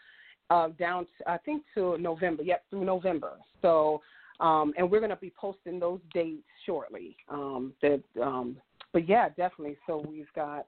uh, 0.50 0.70
down, 0.80 1.06
to, 1.20 1.30
I 1.30 1.38
think, 1.38 1.62
to 1.76 1.96
November. 2.00 2.42
Yep, 2.42 2.64
through 2.72 2.86
November. 2.86 3.34
So, 3.62 4.02
um, 4.40 4.74
and 4.76 4.90
we're 4.90 5.02
going 5.02 5.12
to 5.12 5.16
be 5.18 5.34
posting 5.40 5.80
those 5.80 6.00
dates 6.16 6.48
shortly. 6.66 7.16
Um, 7.30 7.74
that, 7.84 8.02
um, 8.20 8.58
but 8.92 9.08
yeah, 9.08 9.30
definitely. 9.30 9.78
So 9.86 10.04
we've 10.10 10.34
got 10.36 10.66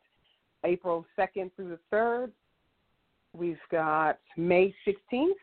April 0.64 1.08
2nd 1.18 1.50
through 1.56 1.70
the 1.70 1.80
3rd. 1.92 2.32
We've 3.36 3.60
got 3.70 4.20
May 4.38 4.74
16th 4.88 5.34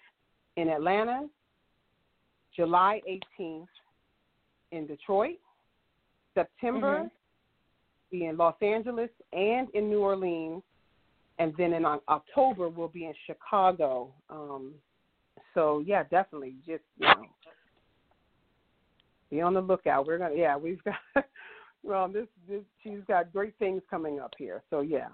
in 0.56 0.68
Atlanta, 0.68 1.28
July 2.54 3.02
18th 3.06 3.66
in 4.70 4.86
Detroit, 4.86 5.38
September 6.34 7.04
Mhm. 7.04 7.10
be 8.10 8.26
in 8.26 8.36
Los 8.36 8.60
Angeles 8.62 9.10
and 9.32 9.68
in 9.70 9.90
New 9.90 10.02
Orleans, 10.02 10.62
and 11.38 11.54
then 11.56 11.72
in 11.74 11.84
October 11.84 12.68
we'll 12.68 12.88
be 12.88 13.06
in 13.06 13.14
Chicago. 13.26 14.14
Um, 14.28 14.80
so 15.54 15.80
yeah, 15.80 16.04
definitely, 16.04 16.56
just 16.66 16.84
you 16.98 17.06
know, 17.06 17.28
be 19.30 19.40
on 19.40 19.54
the 19.54 19.60
lookout. 19.60 20.06
We're 20.06 20.18
gonna 20.18 20.34
yeah, 20.34 20.56
we've 20.56 20.82
got 20.84 20.98
well 21.82 22.08
this 22.08 22.28
this 22.48 22.64
she's 22.82 23.02
got 23.04 23.32
great 23.32 23.56
things 23.58 23.82
coming 23.90 24.20
up 24.20 24.34
here. 24.38 24.62
So 24.70 24.80
yeah. 24.80 25.08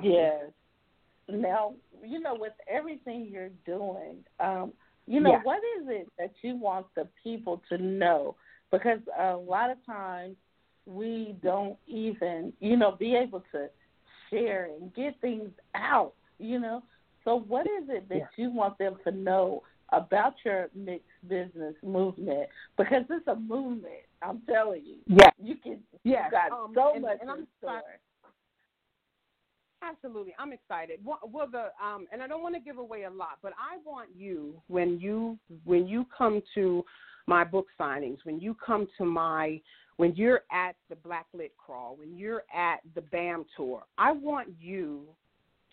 Yes. 0.00 0.52
Now, 1.32 1.74
you 2.04 2.20
know, 2.20 2.34
with 2.38 2.52
everything 2.68 3.28
you're 3.30 3.50
doing, 3.66 4.24
um, 4.38 4.72
you 5.06 5.20
know, 5.20 5.32
Yeah. 5.32 5.42
what 5.42 5.60
is 5.78 5.88
it 5.88 6.08
that 6.18 6.32
you 6.42 6.56
want 6.56 6.86
the 6.94 7.08
people 7.22 7.62
to 7.68 7.78
know? 7.78 8.36
Because 8.70 9.00
a 9.18 9.34
lot 9.36 9.70
of 9.70 9.84
times 9.84 10.36
we 10.86 11.36
don't 11.42 11.78
even, 11.86 12.52
you 12.60 12.76
know, 12.76 12.92
be 12.92 13.14
able 13.16 13.40
to 13.52 13.68
share 14.30 14.64
and 14.66 14.94
get 14.94 15.20
things 15.20 15.50
out, 15.74 16.14
you 16.38 16.58
know. 16.58 16.82
So 17.24 17.36
what 17.40 17.66
is 17.66 17.88
it 17.88 18.08
that 18.08 18.16
Yeah. 18.16 18.26
you 18.36 18.50
want 18.50 18.78
them 18.78 18.96
to 19.04 19.10
know 19.10 19.62
about 19.90 20.34
your 20.44 20.70
mixed 20.74 21.08
business 21.28 21.74
movement? 21.82 22.48
Because 22.76 23.04
it's 23.10 23.26
a 23.26 23.36
movement, 23.36 24.06
I'm 24.22 24.40
telling 24.42 24.84
you. 24.84 24.98
Yeah. 25.06 25.30
You 25.38 25.56
can 25.56 25.82
Yes, 26.04 26.24
you 26.26 26.30
got 26.30 26.52
um, 26.52 26.72
so 26.74 26.92
and- 26.94 27.02
much 27.02 27.18
and 27.20 27.30
I'm 27.30 27.38
in 27.40 27.46
store. 27.58 27.82
Absolutely, 29.82 30.34
I'm 30.38 30.52
excited. 30.52 31.00
Well, 31.04 31.48
the 31.50 31.70
um, 31.84 32.06
and 32.12 32.22
I 32.22 32.26
don't 32.26 32.42
want 32.42 32.54
to 32.54 32.60
give 32.60 32.78
away 32.78 33.04
a 33.04 33.10
lot, 33.10 33.38
but 33.42 33.52
I 33.52 33.78
want 33.84 34.10
you 34.14 34.60
when 34.68 34.98
you 35.00 35.38
when 35.64 35.86
you 35.86 36.06
come 36.16 36.42
to 36.54 36.84
my 37.26 37.44
book 37.44 37.66
signings, 37.78 38.18
when 38.24 38.38
you 38.40 38.54
come 38.64 38.86
to 38.98 39.04
my 39.04 39.60
when 39.96 40.14
you're 40.14 40.42
at 40.52 40.76
the 40.88 40.96
Blacklit 40.96 41.50
Crawl, 41.56 41.96
when 41.96 42.16
you're 42.16 42.42
at 42.54 42.80
the 42.94 43.00
BAM 43.00 43.44
tour, 43.56 43.84
I 43.96 44.12
want 44.12 44.48
you 44.60 45.06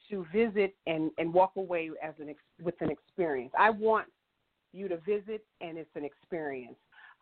to 0.10 0.26
visit 0.34 0.74
and 0.86 1.12
and 1.18 1.34
walk 1.34 1.52
away 1.58 1.90
as 2.02 2.14
an 2.20 2.30
ex, 2.30 2.40
with 2.62 2.76
an 2.82 2.90
experience. 2.90 3.52
I 3.60 3.72
want 3.72 4.08
you 4.72 4.88
to 4.88 4.98
visit 4.98 5.44
and 5.60 5.78
it's 5.78 5.96
an 5.96 6.06
experience, 6.06 6.78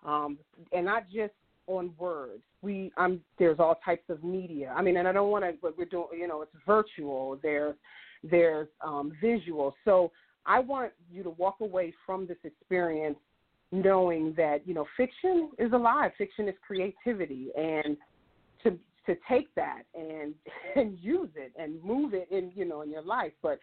um, 0.05 0.37
and 0.71 0.85
not 0.85 1.05
just 1.11 1.33
on 1.67 1.91
words. 1.97 2.43
We 2.61 2.91
um 2.97 3.21
there's 3.39 3.59
all 3.59 3.79
types 3.83 4.09
of 4.09 4.23
media. 4.23 4.73
I 4.75 4.81
mean, 4.81 4.97
and 4.97 5.07
I 5.07 5.11
don't 5.11 5.31
want 5.31 5.45
to, 5.45 5.53
but 5.61 5.77
we're 5.77 5.85
doing, 5.85 6.07
you 6.19 6.27
know, 6.27 6.41
it's 6.41 6.51
virtual. 6.65 7.39
There's 7.41 7.75
there's 8.23 8.67
um, 8.83 9.13
visual. 9.21 9.75
So 9.85 10.11
I 10.45 10.59
want 10.59 10.91
you 11.11 11.23
to 11.23 11.31
walk 11.31 11.57
away 11.61 11.93
from 12.05 12.27
this 12.27 12.37
experience 12.43 13.17
knowing 13.71 14.33
that 14.37 14.67
you 14.67 14.73
know 14.73 14.85
fiction 14.95 15.51
is 15.57 15.71
alive. 15.73 16.11
Fiction 16.17 16.47
is 16.47 16.55
creativity, 16.65 17.49
and 17.55 17.97
to 18.63 18.71
to 19.05 19.19
take 19.27 19.53
that 19.55 19.83
and 19.93 20.33
and 20.75 20.97
use 20.99 21.29
it 21.35 21.51
and 21.57 21.83
move 21.83 22.13
it 22.13 22.27
in 22.31 22.51
you 22.55 22.65
know 22.65 22.81
in 22.81 22.91
your 22.91 23.03
life. 23.03 23.33
But 23.41 23.59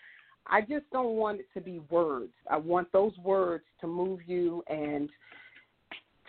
I 0.46 0.60
just 0.60 0.88
don't 0.92 1.16
want 1.16 1.40
it 1.40 1.46
to 1.54 1.60
be 1.60 1.80
words. 1.90 2.32
I 2.50 2.56
want 2.56 2.90
those 2.92 3.16
words 3.18 3.64
to 3.80 3.86
move 3.86 4.20
you 4.26 4.62
and 4.68 5.08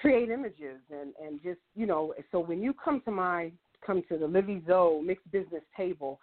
create 0.04 0.30
images 0.30 0.82
and 0.92 1.14
and 1.24 1.42
just 1.42 1.60
you 1.76 1.86
know 1.86 2.14
so 2.32 2.40
when 2.40 2.62
you 2.62 2.74
come 2.74 3.02
to 3.06 3.12
my 3.12 3.52
come 3.86 4.04
to 4.10 4.18
the 4.18 4.28
Livvy 4.28 4.62
Zoe 4.68 5.02
mixed 5.02 5.30
business 5.32 5.64
table 5.76 6.20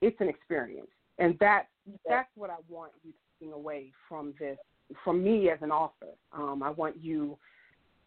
it's 0.00 0.20
an 0.20 0.28
experience. 0.28 0.88
And 1.18 1.36
that 1.40 1.66
that's 2.08 2.30
what 2.36 2.50
I 2.50 2.56
want 2.68 2.92
you 3.04 3.12
taking 3.38 3.52
away 3.52 3.92
from 4.08 4.34
this 4.38 4.56
from 5.04 5.22
me 5.22 5.50
as 5.50 5.58
an 5.62 5.72
author. 5.72 6.14
Um 6.32 6.62
I 6.62 6.70
want 6.70 6.96
you 7.00 7.36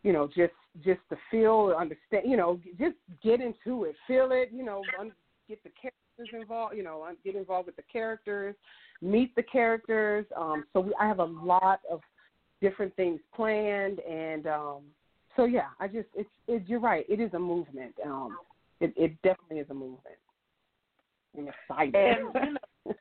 you 0.03 0.13
know 0.13 0.27
just 0.27 0.53
just 0.83 1.01
to 1.09 1.17
feel 1.29 1.75
understand 1.77 2.23
you 2.25 2.37
know 2.37 2.59
just 2.79 2.95
get 3.21 3.41
into 3.41 3.83
it 3.83 3.95
feel 4.07 4.31
it 4.31 4.49
you 4.53 4.63
know 4.63 4.81
un- 4.99 5.11
get 5.47 5.61
the 5.63 5.71
characters 5.79 6.39
involved 6.41 6.75
you 6.75 6.83
know 6.83 7.03
un- 7.03 7.17
get 7.23 7.35
involved 7.35 7.65
with 7.67 7.75
the 7.75 7.83
characters 7.91 8.55
meet 9.01 9.35
the 9.35 9.43
characters. 9.43 10.25
Um 10.37 10.63
so 10.73 10.79
we, 10.79 10.93
I 10.99 11.07
have 11.07 11.19
a 11.19 11.25
lot 11.25 11.81
of 11.91 11.99
different 12.63 12.95
things 12.95 13.19
planned 13.35 13.99
and 13.99 14.47
um 14.47 14.81
so 15.35 15.45
yeah 15.45 15.69
i 15.79 15.87
just 15.87 16.07
it's 16.15 16.29
it, 16.47 16.63
you're 16.67 16.79
right 16.79 17.05
it 17.09 17.19
is 17.19 17.33
a 17.33 17.39
movement 17.39 17.93
um 18.05 18.37
it, 18.79 18.93
it 18.97 19.11
definitely 19.21 19.59
is 19.59 19.69
a 19.69 19.73
movement 19.73 20.17
i'm 21.37 21.47
excited 21.49 21.93
And 21.95 22.33
you 22.45 22.53
know, 22.53 22.93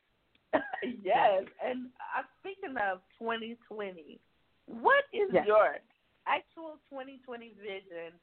yes. 1.05 1.45
And 1.65 1.87
uh, 2.17 2.23
speaking 2.41 2.77
of 2.91 3.01
2020, 3.19 4.21
what 4.67 5.05
is 5.13 5.29
Yes. 5.33 5.47
your 5.47 5.77
actual 6.27 6.79
2020 6.91 7.55
vision? 7.61 8.19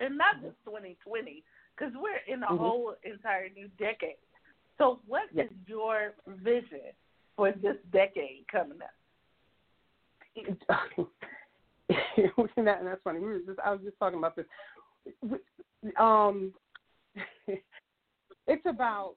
And 0.00 0.18
not 0.18 0.42
just 0.42 0.56
2020, 0.66 1.42
because 1.76 1.92
we're 1.96 2.22
in 2.32 2.42
a 2.42 2.46
Mhm. 2.46 2.58
whole 2.58 2.94
entire 3.04 3.48
new 3.48 3.68
decade. 3.78 4.20
So, 4.78 5.00
what 5.06 5.24
is 5.36 5.36
Yes. 5.36 5.48
your 5.66 6.14
vision 6.44 6.92
for 7.36 7.52
this 7.52 7.76
decade 7.92 8.44
coming 8.52 8.82
up? 8.82 8.95
and 12.56 12.66
that, 12.66 12.78
and 12.78 12.86
that's 12.86 13.00
funny. 13.02 13.20
We 13.20 13.26
were 13.26 13.38
just 13.40 13.58
i 13.64 13.70
was 13.70 13.80
just 13.84 13.98
talking 13.98 14.18
about 14.18 14.36
this. 14.36 14.46
Um 15.98 16.52
it's 18.46 18.66
about 18.66 19.14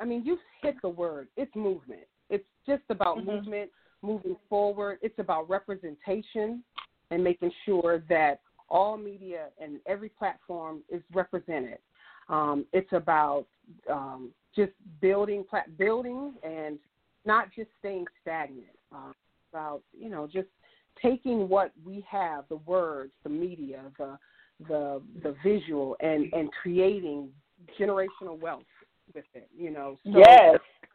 i 0.00 0.04
mean 0.04 0.24
you 0.24 0.38
hit 0.62 0.76
the 0.82 0.88
word. 0.88 1.28
It's 1.36 1.54
movement. 1.54 2.06
It's 2.30 2.44
just 2.66 2.82
about 2.88 3.18
Mhm. 3.18 3.26
movement 3.26 3.70
moving 4.02 4.36
forward. 4.48 4.98
It's 5.02 5.18
about 5.18 5.48
representation 5.48 6.64
and 7.10 7.22
making 7.22 7.52
sure 7.64 7.98
that 8.08 8.40
all 8.68 8.96
media 8.96 9.50
and 9.58 9.80
every 9.86 10.08
platform 10.08 10.82
is 10.88 11.02
represented. 11.12 11.78
Um, 12.28 12.66
it's 12.72 12.92
about 12.92 13.46
um, 13.88 14.32
just 14.54 14.72
building 15.00 15.44
building 15.76 16.34
and 16.42 16.78
not 17.24 17.50
just 17.52 17.68
staying 17.78 18.06
stagnant. 18.20 18.76
Um, 18.90 19.14
about 19.52 19.82
you 19.92 20.08
know 20.08 20.26
just 20.26 20.48
taking 21.00 21.48
what 21.48 21.72
we 21.84 22.04
have 22.08 22.44
the 22.48 22.56
words 22.56 23.12
the 23.24 23.30
media 23.30 23.82
the 23.98 24.18
the 24.68 25.02
the 25.22 25.34
visual 25.44 25.96
and 26.00 26.32
and 26.32 26.50
creating 26.62 27.28
generational 27.78 28.38
wealth 28.40 28.62
with 29.14 29.24
it 29.34 29.48
you 29.56 29.70
know. 29.70 29.96
So 30.04 30.12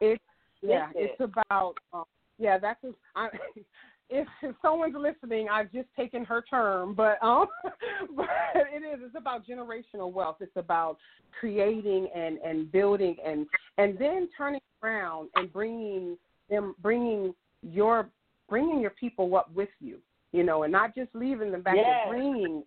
it's 0.02 0.24
yeah 0.62 0.90
it's 0.96 1.20
about 1.20 1.76
um, 1.94 2.06
yeah 2.38 2.58
that's 2.58 2.84
a, 2.84 2.90
I, 3.16 3.28
if, 4.10 4.28
if 4.42 4.56
someone's 4.62 4.96
listening 4.98 5.50
i've 5.50 5.72
just 5.72 5.90
taken 5.98 6.24
her 6.24 6.42
term 6.50 6.94
but 6.94 7.22
um 7.22 7.46
but 8.16 8.28
it 8.56 8.84
is 8.84 9.00
it's 9.04 9.16
about 9.16 9.46
generational 9.46 10.12
wealth. 10.12 10.38
It's 10.40 10.56
about 10.56 10.98
creating 11.40 12.08
and 12.16 12.38
and 12.40 12.72
building 12.72 13.16
and 13.26 13.46
and 13.78 13.98
then 13.98 14.30
turning 14.38 14.62
around 14.84 15.30
and 15.36 15.52
bringing 15.52 16.18
them 16.50 16.76
bringing 16.82 17.34
your 17.62 18.10
bringing 18.50 18.80
your 18.80 18.92
people 18.92 19.36
up 19.36 19.54
with 19.54 19.70
you, 19.80 20.00
you 20.32 20.44
know, 20.44 20.64
and 20.64 20.72
not 20.72 20.96
just 20.96 21.10
leaving 21.14 21.52
them 21.52 21.62
back, 21.62 21.76
Yes. 21.76 22.06
but 22.06 22.12
bringing 22.12 22.64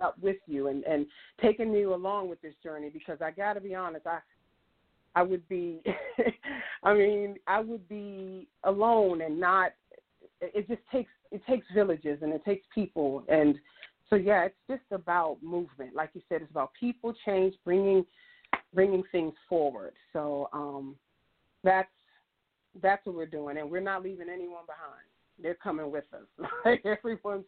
up 0.00 0.18
with 0.20 0.36
you 0.46 0.68
and 0.68 0.84
and 0.84 1.06
taking 1.40 1.72
you 1.72 1.94
along 1.94 2.28
with 2.28 2.40
this 2.42 2.54
journey. 2.62 2.90
Because 2.90 3.20
I 3.22 3.30
got 3.30 3.54
to 3.54 3.60
be 3.60 3.74
honest, 3.74 4.06
I 4.06 4.18
I 5.14 5.22
would 5.22 5.48
be, 5.48 5.82
I 6.82 6.92
mean, 6.92 7.36
I 7.46 7.60
would 7.60 7.88
be 7.88 8.48
alone 8.64 9.22
and 9.22 9.40
not. 9.40 9.72
It 10.40 10.68
just 10.68 10.82
takes 10.92 11.10
it 11.30 11.42
takes 11.46 11.66
villages 11.74 12.18
and 12.22 12.32
it 12.32 12.44
takes 12.44 12.66
people 12.74 13.24
and 13.28 13.58
so 14.08 14.16
yeah, 14.16 14.44
it's 14.44 14.54
just 14.68 14.82
about 14.92 15.38
movement. 15.42 15.94
Like 15.94 16.10
you 16.14 16.22
said, 16.28 16.42
it's 16.42 16.50
about 16.50 16.70
people 16.78 17.14
change, 17.24 17.54
bringing 17.64 18.04
bringing 18.72 19.02
things 19.10 19.34
forward. 19.48 19.94
So 20.12 20.48
um, 20.52 20.94
that's 21.64 21.88
that's 22.82 23.04
what 23.06 23.16
we're 23.16 23.26
doing, 23.26 23.58
and 23.58 23.70
we're 23.70 23.80
not 23.80 24.02
leaving 24.02 24.28
anyone 24.28 24.64
behind. 24.66 25.06
They're 25.42 25.54
coming 25.54 25.90
with 25.90 26.04
us. 26.12 26.78
Everyone's 26.84 27.44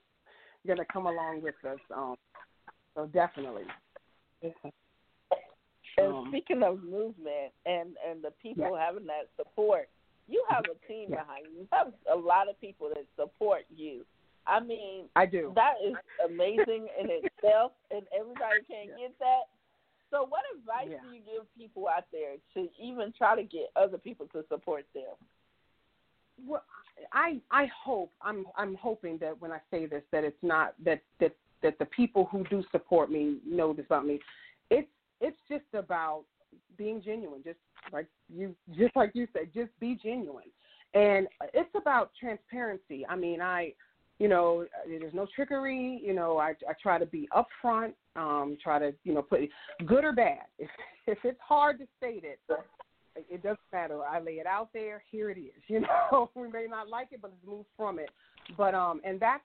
gonna 0.66 0.84
come 0.92 1.06
along 1.06 1.42
with 1.42 1.54
us. 1.64 1.78
Um, 1.94 2.16
so 2.94 3.06
definitely. 3.06 3.64
And 4.42 6.12
um, 6.12 6.26
speaking 6.28 6.62
of 6.62 6.82
movement 6.82 7.52
and 7.66 7.96
and 8.08 8.22
the 8.22 8.32
people 8.42 8.70
yeah. 8.72 8.86
having 8.86 9.06
that 9.06 9.28
support, 9.36 9.88
you 10.28 10.44
have 10.48 10.64
a 10.64 10.86
team 10.86 11.08
yeah. 11.10 11.22
behind 11.22 11.46
you. 11.46 11.60
You 11.60 11.68
have 11.72 11.92
a 12.12 12.16
lot 12.16 12.48
of 12.48 12.60
people 12.60 12.90
that 12.94 13.04
support 13.16 13.62
you. 13.74 14.04
I 14.46 14.60
mean, 14.60 15.04
I 15.14 15.26
do. 15.26 15.52
That 15.54 15.74
is 15.84 15.94
amazing 16.24 16.88
in 17.00 17.08
itself, 17.22 17.72
and 17.90 18.02
everybody 18.18 18.64
can't 18.68 18.90
yeah. 18.90 19.08
get 19.08 19.18
that. 19.18 19.48
So, 20.10 20.26
what 20.26 20.40
advice 20.56 20.88
do 21.02 21.14
you 21.14 21.20
give 21.20 21.44
people 21.56 21.86
out 21.86 22.04
there 22.12 22.36
to 22.54 22.68
even 22.80 23.12
try 23.16 23.36
to 23.36 23.42
get 23.42 23.70
other 23.76 23.98
people 23.98 24.26
to 24.32 24.42
support 24.48 24.86
them? 24.94 25.12
Well, 26.46 26.64
I 27.12 27.40
I 27.50 27.68
hope 27.84 28.12
I'm 28.22 28.46
I'm 28.56 28.74
hoping 28.74 29.18
that 29.18 29.40
when 29.40 29.52
I 29.52 29.60
say 29.70 29.86
this 29.86 30.02
that 30.12 30.24
it's 30.24 30.42
not 30.42 30.74
that 30.84 31.02
that 31.20 31.34
that 31.62 31.78
the 31.78 31.86
people 31.86 32.28
who 32.30 32.44
do 32.44 32.62
support 32.70 33.10
me 33.10 33.38
know 33.46 33.72
this 33.72 33.86
about 33.86 34.06
me. 34.06 34.20
It's 34.70 34.88
it's 35.20 35.38
just 35.48 35.64
about 35.74 36.24
being 36.76 37.02
genuine, 37.02 37.42
just 37.44 37.58
like 37.92 38.06
you 38.28 38.54
just 38.76 38.94
like 38.96 39.12
you 39.14 39.26
said, 39.32 39.50
just 39.54 39.70
be 39.80 39.98
genuine. 40.02 40.50
And 40.94 41.28
it's 41.52 41.70
about 41.76 42.12
transparency. 42.18 43.04
I 43.08 43.16
mean, 43.16 43.40
I 43.40 43.74
you 44.18 44.26
know, 44.28 44.66
there's 44.86 45.14
no 45.14 45.26
trickery. 45.34 46.00
You 46.04 46.14
know, 46.14 46.38
I 46.38 46.50
I 46.68 46.72
try 46.82 46.98
to 46.98 47.06
be 47.06 47.28
upfront. 47.32 47.92
Um, 48.16 48.56
try 48.62 48.78
to 48.78 48.92
you 49.04 49.14
know 49.14 49.22
put 49.22 49.40
good 49.86 50.04
or 50.04 50.12
bad. 50.12 50.42
If 50.58 50.70
if 51.06 51.18
it's 51.24 51.40
hard 51.46 51.78
to 51.78 51.86
state 51.96 52.24
it, 52.24 52.38
it 53.28 53.42
doesn't 53.42 53.58
matter. 53.72 54.02
I 54.02 54.20
lay 54.20 54.32
it 54.32 54.46
out 54.46 54.70
there. 54.72 55.02
Here 55.10 55.30
it 55.30 55.38
is. 55.38 55.52
You 55.68 55.80
know, 55.80 56.30
we 56.34 56.48
may 56.48 56.66
not 56.68 56.88
like 56.88 57.08
it, 57.12 57.20
but 57.20 57.30
let's 57.30 57.46
move 57.46 57.66
from 57.76 57.98
it. 57.98 58.10
But 58.56 58.74
um, 58.74 59.00
and 59.04 59.20
that's 59.20 59.42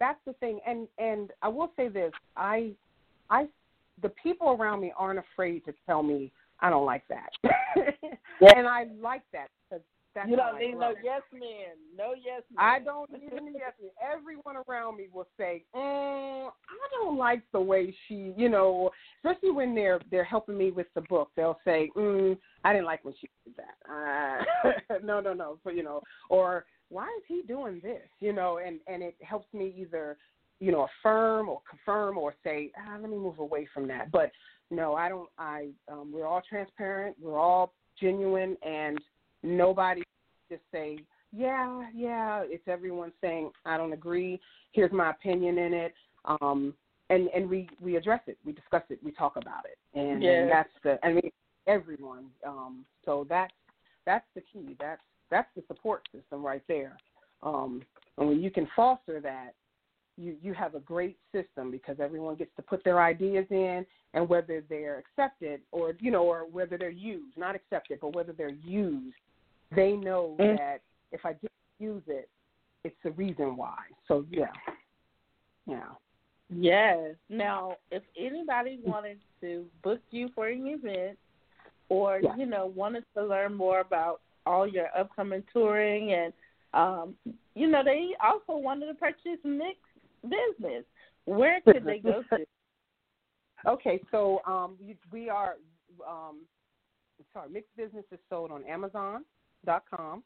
that's 0.00 0.18
the 0.26 0.32
thing. 0.34 0.60
And 0.66 0.88
and 0.98 1.30
I 1.42 1.48
will 1.48 1.70
say 1.76 1.88
this. 1.88 2.12
I 2.36 2.72
I 3.30 3.46
the 4.02 4.10
people 4.10 4.48
around 4.48 4.80
me 4.80 4.92
aren't 4.96 5.18
afraid 5.18 5.64
to 5.66 5.74
tell 5.86 6.02
me 6.02 6.32
I 6.60 6.70
don't 6.70 6.86
like 6.86 7.02
that. 7.08 7.30
yeah. 8.40 8.52
And 8.56 8.66
I 8.66 8.86
like 9.00 9.22
that 9.32 9.48
that's 10.14 10.28
you 10.28 10.36
don't 10.36 10.58
need 10.58 10.74
no 10.74 10.94
yes 11.02 11.22
man. 11.32 11.76
No 11.96 12.14
yes 12.14 12.42
man. 12.54 12.58
I 12.58 12.78
don't 12.78 13.10
need 13.10 13.30
any 13.32 13.52
yes 13.52 13.72
man. 13.80 13.90
Everyone 14.12 14.56
around 14.68 14.96
me 14.96 15.08
will 15.12 15.26
say, 15.36 15.64
mm, 15.74 16.46
I 16.46 17.02
don't 17.02 17.18
like 17.18 17.42
the 17.52 17.60
way 17.60 17.94
she, 18.06 18.32
you 18.36 18.48
know, 18.48 18.90
especially 19.18 19.50
when 19.50 19.74
they're 19.74 20.00
they're 20.10 20.24
helping 20.24 20.56
me 20.56 20.70
with 20.70 20.86
the 20.94 21.00
book. 21.02 21.30
They'll 21.36 21.58
say, 21.64 21.90
mm, 21.96 22.38
I 22.62 22.72
didn't 22.72 22.86
like 22.86 23.04
when 23.04 23.14
she 23.20 23.28
did 23.44 23.54
that. 23.56 23.90
Uh, 23.90 24.98
no, 25.04 25.20
no, 25.20 25.32
no. 25.32 25.58
So 25.64 25.70
you 25.70 25.82
know, 25.82 26.00
or 26.28 26.64
why 26.90 27.06
is 27.18 27.24
he 27.26 27.42
doing 27.46 27.80
this? 27.82 28.06
You 28.20 28.32
know, 28.32 28.60
and 28.64 28.78
and 28.86 29.02
it 29.02 29.16
helps 29.20 29.52
me 29.52 29.74
either, 29.76 30.16
you 30.60 30.70
know, 30.70 30.86
affirm 31.00 31.48
or 31.48 31.60
confirm 31.68 32.18
or 32.18 32.34
say, 32.44 32.70
ah, 32.78 32.98
let 33.00 33.10
me 33.10 33.16
move 33.16 33.40
away 33.40 33.66
from 33.74 33.88
that. 33.88 34.12
But 34.12 34.30
no, 34.70 34.94
I 34.94 35.08
don't. 35.08 35.28
I 35.38 35.70
um, 35.90 36.12
we're 36.12 36.26
all 36.26 36.42
transparent. 36.48 37.16
We're 37.20 37.38
all 37.38 37.72
genuine 38.00 38.56
and 38.64 38.98
nobody 39.42 40.02
just 40.48 40.62
say, 40.72 40.98
yeah, 41.32 41.82
yeah. 41.94 42.42
It's 42.44 42.66
everyone 42.68 43.12
saying, 43.20 43.50
I 43.64 43.76
don't 43.76 43.92
agree. 43.92 44.40
Here's 44.72 44.92
my 44.92 45.10
opinion 45.10 45.58
in 45.58 45.74
it. 45.74 45.94
Um, 46.24 46.74
and 47.10 47.28
and 47.28 47.48
we 47.48 47.68
we 47.80 47.96
address 47.96 48.20
it, 48.26 48.38
we 48.44 48.52
discuss 48.52 48.82
it, 48.88 48.98
we 49.04 49.12
talk 49.12 49.36
about 49.36 49.64
it, 49.66 49.78
and, 49.98 50.22
yes. 50.22 50.42
and 50.42 50.50
that's 50.50 50.70
the. 50.82 50.98
I 51.06 51.12
mean, 51.12 51.30
everyone. 51.66 52.26
Um, 52.46 52.84
so 53.04 53.26
that's 53.28 53.52
that's 54.06 54.24
the 54.34 54.40
key. 54.40 54.76
That's 54.80 55.02
that's 55.30 55.48
the 55.54 55.62
support 55.68 56.02
system 56.14 56.44
right 56.44 56.62
there. 56.68 56.96
Um, 57.42 57.82
and 58.18 58.28
when 58.28 58.40
you 58.40 58.50
can 58.50 58.66
foster 58.74 59.20
that, 59.20 59.54
you 60.16 60.36
you 60.42 60.54
have 60.54 60.74
a 60.74 60.80
great 60.80 61.18
system 61.32 61.70
because 61.70 61.96
everyone 62.00 62.36
gets 62.36 62.54
to 62.56 62.62
put 62.62 62.82
their 62.84 63.02
ideas 63.02 63.46
in, 63.50 63.84
and 64.14 64.28
whether 64.28 64.62
they're 64.68 64.98
accepted 64.98 65.60
or 65.72 65.94
you 66.00 66.10
know, 66.10 66.22
or 66.22 66.46
whether 66.50 66.78
they're 66.78 66.90
used, 66.90 67.36
not 67.36 67.54
accepted, 67.54 67.98
but 68.00 68.14
whether 68.14 68.32
they're 68.32 68.48
used, 68.64 69.16
they 69.74 69.92
know 69.92 70.36
mm. 70.38 70.56
that 70.56 70.80
if 71.12 71.24
I 71.24 71.32
didn't 71.32 71.52
use 71.78 72.02
it, 72.06 72.28
it's 72.84 72.96
the 73.02 73.12
reason 73.12 73.56
why. 73.56 73.78
So 74.08 74.24
yeah, 74.30 74.46
yeah. 75.66 75.88
Yes. 76.50 77.14
Now, 77.30 77.76
if 77.90 78.02
anybody 78.18 78.78
wanted 78.84 79.18
to 79.40 79.64
book 79.82 80.00
you 80.10 80.28
for 80.34 80.48
an 80.48 80.66
event, 80.66 81.18
or 81.88 82.20
you 82.36 82.46
know 82.46 82.72
wanted 82.74 83.04
to 83.16 83.24
learn 83.24 83.54
more 83.54 83.80
about 83.80 84.20
all 84.46 84.66
your 84.66 84.88
upcoming 84.96 85.42
touring, 85.52 86.12
and 86.12 86.32
um, 86.74 87.14
you 87.54 87.68
know 87.68 87.82
they 87.84 88.10
also 88.22 88.58
wanted 88.58 88.86
to 88.86 88.94
purchase 88.94 89.40
mixed 89.42 89.80
business, 90.22 90.84
where 91.24 91.60
could 91.62 91.84
they 91.84 91.98
go 91.98 92.22
to? 92.30 92.38
Okay, 93.66 93.98
so 94.10 94.42
um, 94.46 94.76
we, 94.78 94.94
we 95.10 95.30
are 95.30 95.54
um, 96.06 96.40
sorry, 97.32 97.48
mixed 97.48 97.74
business 97.78 98.04
is 98.12 98.18
sold 98.28 98.50
on 98.50 98.62
Amazon 98.64 99.24
com. 99.64 100.22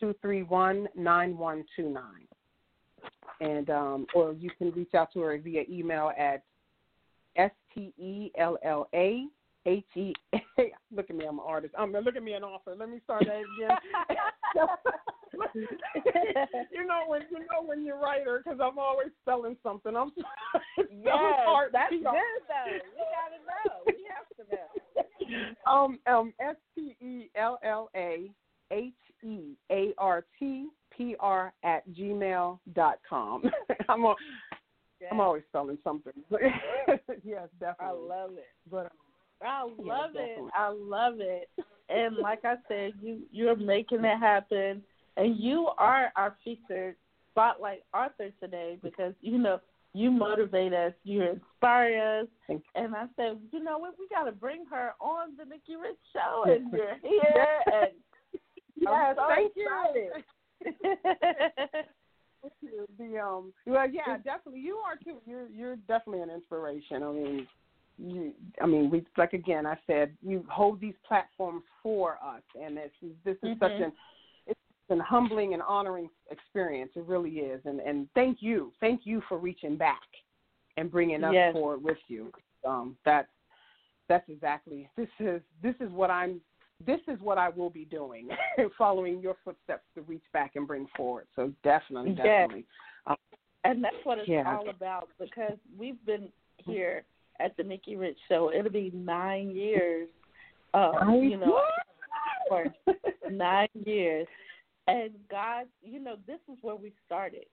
231 0.00 0.88
9129. 0.94 2.04
And, 3.40 3.70
um, 3.70 4.06
or 4.14 4.32
you 4.32 4.50
can 4.56 4.70
reach 4.72 4.94
out 4.94 5.12
to 5.12 5.20
her 5.20 5.38
via 5.38 5.64
email 5.68 6.10
at 6.18 6.42
S 7.36 7.50
T 7.74 7.92
E 7.98 8.30
L 8.38 8.56
L 8.64 8.88
A 8.94 9.26
H 9.66 9.84
E. 9.94 10.14
Look 10.94 11.10
at 11.10 11.16
me, 11.16 11.26
I'm 11.26 11.38
an 11.38 11.44
artist. 11.46 11.74
I'm 11.76 11.94
um, 11.94 12.04
look 12.04 12.16
at 12.16 12.22
me, 12.22 12.32
an 12.34 12.44
author. 12.44 12.74
Let 12.78 12.88
me 12.88 13.00
start 13.04 13.24
that 13.26 13.36
again. 13.36 13.76
you 16.72 16.86
know 16.86 17.02
when 17.08 17.22
you 17.30 17.40
know 17.40 17.62
when 17.66 17.84
you're 17.84 17.98
writer 17.98 18.40
because 18.42 18.58
I'm 18.62 18.78
always 18.78 19.08
spelling 19.22 19.56
something. 19.62 19.94
I'm 19.96 20.12
yes, 20.78 21.70
that's 21.72 21.90
good 21.90 22.02
though. 22.02 22.78
We 22.94 23.02
gotta 23.12 23.40
know. 23.44 23.82
We 23.86 24.06
have 24.08 24.28
to 24.38 24.44
know. 24.54 24.68
Um, 25.70 25.98
um, 26.06 26.32
S 26.40 26.56
T 26.74 26.96
E 27.00 27.28
L 27.36 27.58
L 27.62 27.90
A 27.94 28.30
H 28.70 28.92
E 29.24 29.56
A 29.70 29.92
R 29.98 30.24
T 30.38 30.68
P 30.96 31.16
R 31.20 31.52
at 31.64 31.88
gmail 31.90 32.58
dot 32.74 32.98
com. 33.08 33.42
I'm 33.88 34.04
a, 34.04 34.14
yes. 35.00 35.10
I'm 35.12 35.20
always 35.20 35.42
spelling 35.48 35.78
something. 35.84 36.12
yes, 37.24 37.48
definitely. 37.60 37.86
I 37.86 37.90
love 37.90 38.30
it. 38.32 38.48
But 38.70 38.86
um, 38.86 39.48
I 39.48 39.62
love 39.62 40.10
yeah, 40.14 40.22
it. 40.22 40.38
I 40.54 40.68
love 40.68 41.14
it. 41.18 41.48
And 41.88 42.16
like 42.16 42.44
I 42.44 42.56
said, 42.68 42.92
you 43.00 43.20
you're 43.30 43.56
making 43.56 44.04
it 44.04 44.18
happen, 44.18 44.82
and 45.16 45.38
you 45.38 45.68
are 45.78 46.12
our 46.16 46.36
featured 46.42 46.96
spotlight 47.30 47.82
author 47.94 48.30
today 48.40 48.78
because 48.82 49.12
you 49.20 49.38
know 49.38 49.60
you 49.92 50.10
motivate 50.10 50.74
us, 50.74 50.92
you 51.04 51.22
inspire 51.22 52.20
us, 52.20 52.58
and 52.74 52.94
I 52.94 53.06
said, 53.16 53.38
you 53.50 53.64
know 53.64 53.78
what, 53.78 53.94
we 53.98 54.06
got 54.08 54.24
to 54.24 54.32
bring 54.32 54.64
her 54.70 54.92
on 55.00 55.36
the 55.38 55.44
Nikki 55.46 55.76
Rich 55.76 55.96
show, 56.12 56.44
and 56.44 56.70
you're 56.70 56.96
here, 57.02 57.46
and 57.66 57.92
Yes, 58.90 59.16
so 59.16 59.22
thank 59.28 59.52
you. 59.56 59.68
the 62.98 63.18
um 63.18 63.52
well 63.66 63.88
yeah 63.88 64.16
definitely 64.18 64.60
you 64.60 64.76
are 64.76 64.96
too 65.02 65.18
you're 65.26 65.48
you're 65.48 65.76
definitely 65.88 66.20
an 66.22 66.30
inspiration 66.30 67.02
i 67.02 67.12
mean 67.12 67.46
you 67.98 68.32
i 68.62 68.66
mean 68.66 68.90
we 68.90 69.04
like 69.16 69.32
again 69.32 69.66
i 69.66 69.76
said 69.86 70.16
you 70.22 70.44
hold 70.50 70.80
these 70.80 70.94
platforms 71.06 71.62
for 71.82 72.18
us 72.24 72.42
and 72.60 72.76
this 72.76 72.90
is 73.02 73.12
this 73.24 73.36
is 73.42 73.58
such 73.58 73.72
Mhm. 73.72 73.86
an 73.86 73.92
it's 74.46 74.60
an 74.90 75.00
humbling 75.00 75.54
and 75.54 75.62
honoring 75.62 76.08
experience 76.30 76.92
it 76.94 77.04
really 77.04 77.40
is 77.40 77.64
and 77.64 77.80
and 77.80 78.08
thank 78.14 78.42
you 78.42 78.72
thank 78.80 79.04
you 79.04 79.20
for 79.28 79.38
reaching 79.38 79.76
back 79.76 80.06
and 80.76 80.90
bringing 80.90 81.24
us 81.24 81.32
Yes. 81.32 81.52
forward 81.52 81.82
with 81.82 81.98
you 82.08 82.32
um 82.66 82.96
that's 83.04 83.30
that's 84.08 84.28
exactly 84.28 84.88
this 84.96 85.08
is 85.18 85.42
this 85.62 85.74
is 85.80 85.90
what 85.90 86.10
i'm 86.10 86.40
this 86.84 87.00
is 87.08 87.18
what 87.20 87.38
I 87.38 87.48
will 87.48 87.70
be 87.70 87.84
doing, 87.84 88.28
following 88.78 89.20
your 89.20 89.36
footsteps 89.44 89.84
to 89.94 90.02
reach 90.02 90.24
back 90.32 90.56
and 90.56 90.66
bring 90.66 90.86
forward. 90.96 91.26
So 91.34 91.52
definitely, 91.64 92.12
definitely. 92.12 92.66
Um, 93.06 93.16
And 93.64 93.82
that's 93.82 93.96
what 94.04 94.18
it's 94.18 94.28
Yeah. 94.28 94.44
all 94.56 94.68
about 94.68 95.08
because 95.18 95.58
we've 95.76 96.04
been 96.04 96.30
here 96.58 97.04
at 97.40 97.56
the 97.56 97.62
Nikki 97.62 97.96
Rich 97.96 98.18
Show. 98.28 98.52
It'll 98.52 98.70
be 98.70 98.90
nine 98.94 99.50
years. 99.50 100.08
Uh, 100.74 100.92
you 101.22 101.38
know, 101.38 101.58
for 102.48 102.66
nine 103.30 103.68
years. 103.84 104.26
And 104.88 105.12
God, 105.30 105.66
you 105.82 105.98
know, 105.98 106.16
this 106.26 106.38
is 106.52 106.58
where 106.62 106.76
we 106.76 106.92
started. 107.06 107.46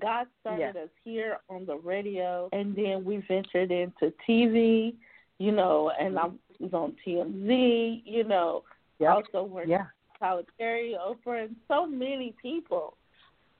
God 0.00 0.26
started 0.40 0.76
us 0.76 0.90
here 1.02 1.38
on 1.48 1.66
the 1.66 1.76
radio, 1.76 2.48
and 2.52 2.76
then 2.76 3.04
we 3.04 3.16
ventured 3.26 3.72
into 3.72 4.12
TV, 4.28 4.94
you 5.38 5.52
know, 5.52 5.90
and 5.98 6.18
I 6.18 6.26
was 6.58 6.72
on 6.72 6.96
TMZ, 7.06 8.02
you 8.04 8.24
know, 8.24 8.64
Yep. 8.98 9.10
also 9.14 9.44
worked 9.44 9.68
yeah, 9.68 9.86
Perry, 10.58 10.96
Oprah, 10.98 11.44
and 11.44 11.56
so 11.68 11.86
many 11.86 12.32
people. 12.42 12.96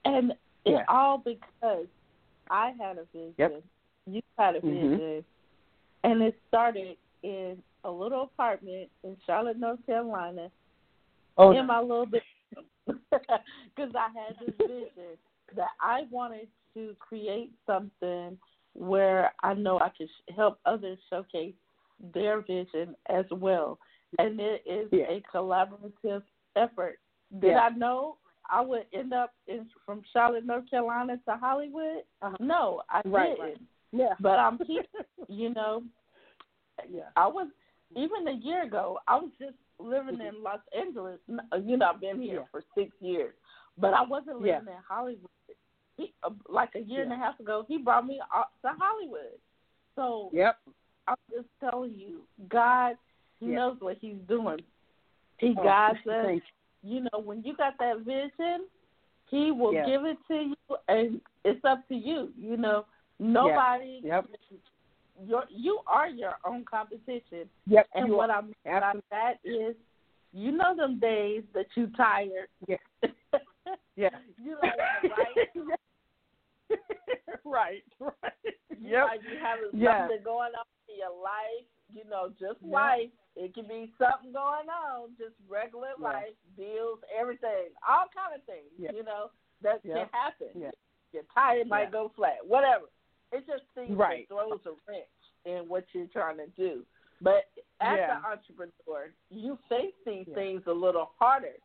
And 0.03 0.31
it 0.65 0.71
Yeah. 0.71 0.85
all 0.89 1.17
because 1.19 1.87
I 2.49 2.71
had 2.71 2.97
a 2.97 3.05
vision, 3.05 3.33
Yep. 3.37 3.63
you 4.07 4.21
had 4.37 4.55
a 4.57 4.61
Mhm. 4.61 4.97
vision, 4.97 5.25
and 6.03 6.21
it 6.21 6.41
started 6.47 6.97
in 7.23 7.63
a 7.85 7.91
little 7.91 8.23
apartment 8.23 8.91
in 9.03 9.15
Charlotte, 9.25 9.57
North 9.57 9.85
Carolina, 9.85 10.51
oh, 11.37 11.51
in 11.51 11.65
my 11.65 11.79
little 11.79 12.05
bit, 12.05 12.23
because 12.87 13.95
I 13.95 14.09
had 14.09 14.37
this 14.39 14.55
vision 14.57 15.17
that 15.53 15.71
I 15.79 16.03
wanted 16.11 16.49
to 16.73 16.95
create 16.95 17.53
something 17.65 18.37
where 18.73 19.33
I 19.41 19.53
know 19.53 19.79
I 19.79 19.89
could 19.89 20.09
sh- 20.09 20.33
help 20.35 20.59
others 20.65 20.99
showcase 21.09 21.55
their 22.13 22.41
vision 22.41 22.95
as 23.09 23.25
well. 23.31 23.79
And 24.17 24.39
it 24.39 24.63
is 24.65 24.89
Yeah. 24.91 25.05
a 25.09 25.21
collaborative 25.21 26.23
effort. 26.55 26.99
Did 27.39 27.51
Yeah. 27.51 27.65
I 27.65 27.69
know 27.69 28.17
I 28.49 28.61
would 28.61 28.87
end 28.93 29.13
up 29.13 29.33
in 29.47 29.69
from 29.85 30.01
Charlotte, 30.11 30.45
North 30.45 30.67
Carolina 30.69 31.17
to 31.25 31.35
Hollywood? 31.37 32.03
Uh-huh. 32.21 32.37
No, 32.39 32.81
I 32.89 33.01
Right, 33.05 33.29
didn't. 33.37 33.39
right. 33.39 33.57
yeah, 33.91 34.15
But 34.19 34.39
I'm 34.39 34.57
here, 34.65 34.83
you 35.27 35.49
know. 35.53 35.83
yeah, 36.87 37.09
I 37.15 37.27
was 37.27 37.47
even 37.95 38.27
a 38.27 38.31
year 38.31 38.63
ago. 38.63 38.99
I 39.07 39.17
was 39.17 39.31
just 39.39 39.57
living 39.77 40.19
in 40.21 40.41
Los 40.41 40.61
Angeles. 40.75 41.19
You 41.27 41.77
know, 41.77 41.89
I've 41.93 41.99
been 42.01 42.21
here 42.21 42.39
Yeah. 42.41 42.45
for 42.51 42.63
six 42.75 42.91
years, 43.01 43.35
but 43.77 43.93
I 43.93 44.01
wasn't 44.01 44.41
Yeah. 44.41 44.57
living 44.59 44.73
in 44.73 44.81
Hollywood. 44.87 45.29
He, 45.97 46.13
uh, 46.23 46.31
like 46.47 46.73
a 46.75 46.79
year 46.79 47.03
and 47.03 47.11
a 47.11 47.17
half 47.17 47.39
ago, 47.39 47.65
he 47.67 47.77
brought 47.77 48.05
me 48.07 48.19
to 48.19 48.69
Hollywood. 48.69 49.39
So 49.95 50.29
yep, 50.31 50.57
I'm 51.09 51.15
just 51.31 51.47
telling 51.59 51.93
you, 51.97 52.21
God, 52.49 52.95
He 53.39 53.47
Yeah. 53.47 53.55
knows 53.55 53.77
what 53.81 53.97
He's 53.99 54.17
doing. 54.27 54.59
He 55.37 55.55
Oh, 55.57 55.63
guides 55.63 56.05
us. 56.07 56.41
You 56.83 57.01
know, 57.01 57.19
when 57.19 57.41
you 57.43 57.55
got 57.55 57.77
that 57.79 57.99
vision, 57.99 58.67
He 59.29 59.51
will 59.51 59.73
give 59.85 60.05
it 60.05 60.17
to 60.27 60.35
you, 60.35 60.77
and 60.87 61.21
it's 61.43 61.63
up 61.65 61.87
to 61.87 61.95
you. 61.95 62.31
You 62.37 62.57
know, 62.57 62.85
nobody. 63.19 64.01
Yep. 64.03 64.25
You're, 65.25 65.45
you 65.49 65.79
are 65.85 66.07
your 66.07 66.35
own 66.45 66.63
competition. 66.65 67.49
yep. 67.67 67.87
And 67.93 68.07
you 68.07 68.15
what. 68.15 68.29
I 68.29 68.41
mean 68.41 68.53
by 68.63 68.93
that 69.11 69.33
is, 69.43 69.75
you 70.31 70.51
know, 70.51 70.75
them 70.75 70.99
days 70.99 71.43
that 71.53 71.65
you 71.75 71.87
tired. 71.97 72.47
Yeah. 72.67 72.77
Yeah. 73.95 74.09
you 74.41 74.55
like 74.61 74.73
right. 75.03 75.69
right, 77.43 77.83
right. 77.99 78.55
You 78.79 78.89
Yep. 78.91 79.05
like 79.07 79.21
you 79.23 79.37
having 79.41 79.69
Yeah. 79.73 80.07
something 80.07 80.23
going 80.23 80.53
on 80.55 80.65
your 80.97 81.15
life. 81.21 81.65
You 81.91 82.03
know, 82.05 82.29
just 82.39 82.61
Yeah. 82.61 82.73
life. 82.73 83.11
It 83.35 83.53
can 83.53 83.67
be 83.67 83.93
something 83.97 84.31
going 84.31 84.69
on, 84.69 85.15
just 85.17 85.35
regular 85.47 85.93
Yeah. 85.97 86.03
life, 86.05 86.35
bills, 86.55 86.99
everything, 87.09 87.73
all 87.87 88.07
kind 88.09 88.35
of 88.35 88.43
things. 88.45 88.71
Yeah. 88.77 88.91
You 88.91 89.03
know 89.03 89.31
that 89.61 89.83
Yeah. 89.83 90.05
can 90.05 90.09
happen. 90.09 90.51
Yeah. 90.55 90.71
Your 91.11 91.23
tire 91.33 91.65
might 91.65 91.91
go 91.91 92.09
flat, 92.09 92.45
whatever. 92.45 92.85
It 93.31 93.45
just 93.47 93.63
seems 93.73 93.91
Right. 93.97 94.21
it 94.21 94.27
throws 94.27 94.63
a 94.65 94.73
wrench 94.87 95.07
in 95.45 95.67
what 95.67 95.85
you're 95.93 96.07
trying 96.07 96.37
to 96.37 96.47
do. 96.47 96.85
But 97.21 97.49
as 97.79 97.99
an 97.99 98.23
entrepreneur, 98.25 99.13
you 99.29 99.57
face 99.67 99.95
these 100.05 100.27
things 100.33 100.65
a 100.67 100.73
little 100.73 101.05
harder. 101.17 101.57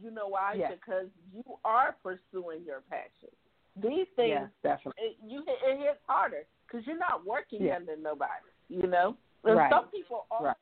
You 0.00 0.10
know 0.10 0.28
why? 0.28 0.56
Because 0.56 1.10
you 1.32 1.44
are 1.64 1.92
pursuing 2.02 2.62
your 2.64 2.82
passion. 2.82 3.30
These 3.76 4.08
things, 4.16 4.50
definitely. 4.62 5.04
it, 5.04 5.16
you 5.22 5.44
it 5.46 5.78
hits 5.78 6.02
harder 6.06 6.46
because 6.66 6.86
you're 6.86 6.98
not 6.98 7.24
working 7.24 7.70
under 7.70 7.96
nobody. 7.96 8.49
You 8.70 8.86
know, 8.86 9.16
Right. 9.42 9.70
some 9.70 9.88
people 9.88 10.26
are 10.30 10.44
Right. 10.44 10.56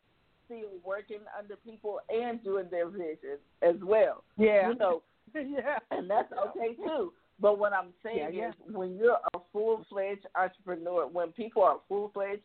still 0.47 0.71
working 0.83 1.21
under 1.39 1.57
people 1.57 2.01
and 2.09 2.43
doing 2.43 2.69
their 2.71 2.87
vision 2.89 3.39
as 3.63 3.77
well. 3.83 4.25
Yeah. 4.37 4.71
You 4.71 4.75
know, 4.77 5.03
yeah. 5.35 5.79
and 5.91 6.09
that's 6.11 6.33
okay 6.33 6.75
too. 6.75 7.13
But 7.41 7.59
what 7.59 7.73
I'm 7.73 7.93
saying 8.03 8.19
Yeah, 8.19 8.29
yeah. 8.31 8.49
is, 8.49 8.55
when 8.75 8.97
you're 8.97 9.19
a 9.35 9.39
full 9.53 9.85
fledged 9.91 10.27
entrepreneur, 10.35 11.07
when 11.07 11.33
people 11.33 11.63
are 11.63 11.79
full 11.87 12.09
fledged, 12.09 12.43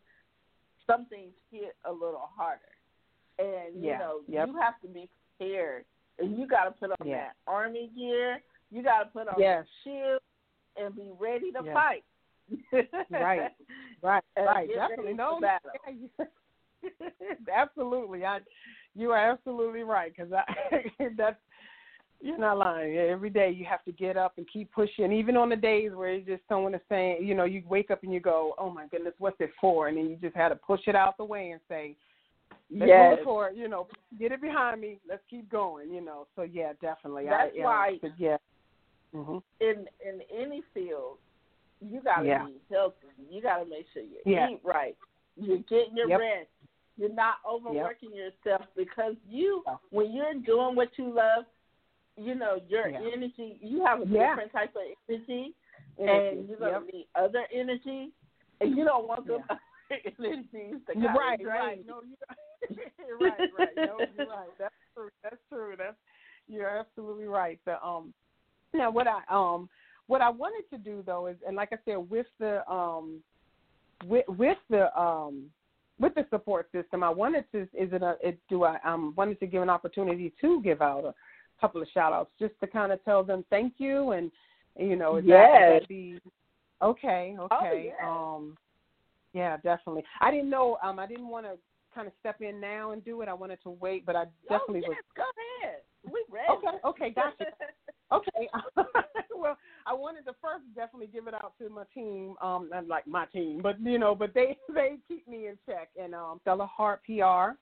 some 0.85 1.05
things 1.05 1.33
hit 1.49 1.75
a 1.85 1.91
little 1.91 2.29
harder, 2.35 2.61
and 3.39 3.81
you 3.81 3.89
Yeah, 3.89 3.97
know 3.99 4.21
yep. 4.27 4.49
you 4.49 4.57
have 4.57 4.79
to 4.81 4.87
be 4.87 5.09
prepared, 5.37 5.85
and 6.19 6.37
you 6.37 6.45
got 6.45 6.65
to 6.65 6.71
put 6.71 6.91
on 6.91 7.07
that 7.09 7.35
army 7.47 7.87
gear. 7.95 8.43
You 8.69 8.83
got 8.83 9.03
to 9.03 9.05
put 9.11 9.27
on 9.29 9.39
Yes. 9.39 9.65
your 9.85 9.95
shield 9.95 10.21
and 10.75 10.93
be 10.95 11.09
ready 11.17 11.51
to 11.53 11.63
fight. 11.73 12.03
Right. 13.09 13.51
Right, 14.01 14.23
right, 14.37 14.69
definitely. 14.73 15.13
No, 15.13 15.39
absolutely. 17.53 18.25
I, 18.25 18.39
you 18.95 19.11
are 19.11 19.31
absolutely 19.31 19.83
right 19.83 20.13
because 20.15 20.31
I 20.33 20.81
that's 21.17 21.37
you're 22.21 22.37
not 22.37 22.57
lying. 22.57 22.97
Every 22.97 23.29
day 23.29 23.49
you 23.51 23.65
have 23.65 23.83
to 23.85 23.91
get 23.91 24.15
up 24.17 24.33
and 24.37 24.47
keep 24.51 24.71
pushing, 24.71 25.11
even 25.11 25.35
on 25.35 25.49
the 25.49 25.55
days 25.55 25.91
where 25.93 26.09
it's 26.13 26.27
just 26.27 26.41
someone 26.47 26.73
is 26.73 26.81
saying, 26.87 27.25
you 27.25 27.35
know, 27.35 27.43
you 27.43 27.63
wake 27.67 27.91
up 27.91 28.03
and 28.03 28.13
you 28.13 28.21
go, 28.21 28.53
oh 28.57 28.69
my 28.69 28.87
goodness, 28.87 29.13
what's 29.19 29.39
it 29.41 29.51
for? 29.59 29.89
And 29.89 29.97
then 29.97 30.09
you 30.09 30.15
just 30.15 30.35
had 30.35 30.49
to 30.49 30.55
push 30.55 30.81
it 30.87 30.95
out 30.95 31.17
the 31.17 31.25
way 31.25 31.51
and 31.51 31.61
say, 31.67 31.95
let's 32.71 32.89
Yes. 32.89 33.15
move 33.17 33.23
forward. 33.25 33.53
You 33.57 33.67
know, 33.67 33.87
get 34.17 34.31
it 34.31 34.41
behind 34.41 34.79
me. 34.79 34.99
Let's 35.07 35.23
keep 35.29 35.49
going. 35.49 35.93
You 35.93 36.01
know. 36.01 36.27
So 36.35 36.43
yeah, 36.43 36.73
definitely. 36.81 37.25
That's 37.25 37.53
I, 37.57 37.61
why- 37.61 37.99
yeah. 38.17 38.37
hmm 39.13 39.37
in 39.59 39.85
in 40.05 40.21
any 40.33 40.61
field, 40.73 41.17
you 41.89 42.01
gotta 42.01 42.25
Yeah. 42.25 42.45
be 42.45 42.61
healthy. 42.69 43.07
You 43.29 43.41
gotta 43.41 43.65
make 43.65 43.85
sure 43.93 44.03
you 44.03 44.19
Yeah. 44.25 44.49
eat 44.49 44.59
right. 44.63 44.97
You're 45.35 45.59
getting 45.59 45.97
your 45.97 46.07
Yep. 46.09 46.19
rest. 46.19 46.49
You're 46.97 47.09
not 47.09 47.37
overworking 47.45 48.13
yourself 48.13 48.67
because 48.75 49.15
you, 49.27 49.63
when 49.89 50.13
you're 50.13 50.33
doing 50.35 50.75
what 50.75 50.97
you 50.97 51.11
love, 51.11 51.45
you 52.15 52.35
know 52.35 52.61
your 52.67 52.89
Yeah. 52.89 53.01
energy. 53.01 53.57
You 53.61 53.83
have 53.83 54.01
a 54.01 54.05
different 54.05 54.51
type 54.51 54.75
of 54.75 54.83
energy, 55.09 55.55
Energy, 55.97 56.27
and 56.39 56.49
you're 56.49 56.57
gonna 56.57 56.71
yep. 56.85 56.93
need 56.93 57.07
other 57.15 57.47
energy, 57.51 58.11
and 58.61 58.77
you 58.77 58.83
don't 58.83 59.07
want 59.07 59.25
them 59.25 59.43
Yeah. 59.49 59.57
energies 60.19 60.75
to 60.87 60.97
You're 60.97 61.13
right, 61.13 61.43
right. 61.45 61.85
No, 61.85 62.01
you're 63.07 63.17
right, 63.19 63.51
right. 63.57 63.75
No, 63.77 64.07
you're 64.15 64.27
right. 64.27 64.49
That's 64.57 64.73
true. 64.93 65.09
That's 65.23 65.37
true. 65.49 65.75
That's 65.77 65.97
you're 66.47 66.69
absolutely 66.69 67.25
right. 67.27 67.59
The 67.65 67.83
um 67.83 68.13
now 68.73 68.91
what 68.91 69.07
I 69.07 69.21
um 69.29 69.69
what 70.07 70.21
I 70.21 70.29
wanted 70.29 70.69
to 70.69 70.77
do 70.77 71.03
though 71.05 71.27
is 71.27 71.37
and 71.45 71.55
like 71.55 71.69
I 71.71 71.77
said 71.85 72.09
with 72.09 72.27
the 72.39 72.69
um 72.71 73.21
with 74.05 74.25
with 74.27 74.57
the 74.69 74.95
um 74.99 75.45
with 75.99 76.15
the 76.15 76.25
support 76.29 76.69
system 76.71 77.03
I 77.03 77.09
wanted 77.09 77.45
to 77.51 77.61
is 77.61 77.91
it 77.93 78.03
a 78.03 78.15
it 78.21 78.37
do 78.49 78.63
I 78.63 78.77
um 78.85 79.13
wanted 79.15 79.39
to 79.39 79.47
give 79.47 79.61
an 79.61 79.69
opportunity 79.69 80.33
to 80.41 80.61
give 80.61 80.81
out 80.81 81.05
a 81.05 81.13
couple 81.61 81.81
of 81.81 81.87
shout 81.93 82.13
outs 82.13 82.31
just 82.39 82.53
to 82.61 82.67
kind 82.67 82.91
of 82.91 83.03
tell 83.05 83.23
them 83.23 83.45
thank 83.49 83.73
you 83.77 84.11
and 84.11 84.31
you 84.77 84.95
know 84.95 85.17
is 85.17 85.25
that, 85.25 85.29
Yes. 85.29 85.81
that 85.81 85.87
be 85.87 86.19
okay 86.81 87.35
okay 87.39 87.85
yes. 87.87 87.95
um 88.03 88.57
yeah 89.33 89.57
definitely 89.57 90.03
I 90.19 90.31
didn't 90.31 90.49
know 90.49 90.77
um 90.83 90.99
I 90.99 91.07
didn't 91.07 91.29
want 91.29 91.45
to 91.45 91.53
kind 91.95 92.07
of 92.07 92.13
step 92.19 92.41
in 92.41 92.59
now 92.59 92.91
and 92.91 93.05
do 93.05 93.21
it 93.21 93.29
I 93.29 93.33
wanted 93.33 93.61
to 93.63 93.69
wait 93.69 94.05
but 94.05 94.15
I 94.15 94.25
definitely 94.49 94.83
oh, 94.87 94.89
was 94.89 94.97
go 95.15 95.23
ahead. 95.63 95.77
We 96.11 96.25
ready. 96.29 96.47
Okay, 96.51 96.77
okay, 96.85 97.09
gotcha. 97.11 97.45
Okay. 98.13 98.49
well, 99.35 99.57
I 99.85 99.93
wanted 99.93 100.25
to 100.25 100.33
first 100.41 100.63
definitely 100.75 101.07
give 101.07 101.27
it 101.27 101.33
out 101.33 101.53
to 101.59 101.69
my 101.69 101.83
team, 101.93 102.35
um, 102.41 102.69
not 102.71 102.87
like 102.87 103.07
my 103.07 103.25
team, 103.25 103.61
but 103.61 103.79
you 103.81 103.97
know, 103.97 104.15
but 104.15 104.33
they 104.33 104.57
they 104.73 104.97
keep 105.07 105.27
me 105.27 105.47
in 105.47 105.57
check. 105.65 105.89
And 106.01 106.13
um, 106.13 106.39
Stella 106.41 106.67
Heart 106.67 107.01
PR, 107.05 107.57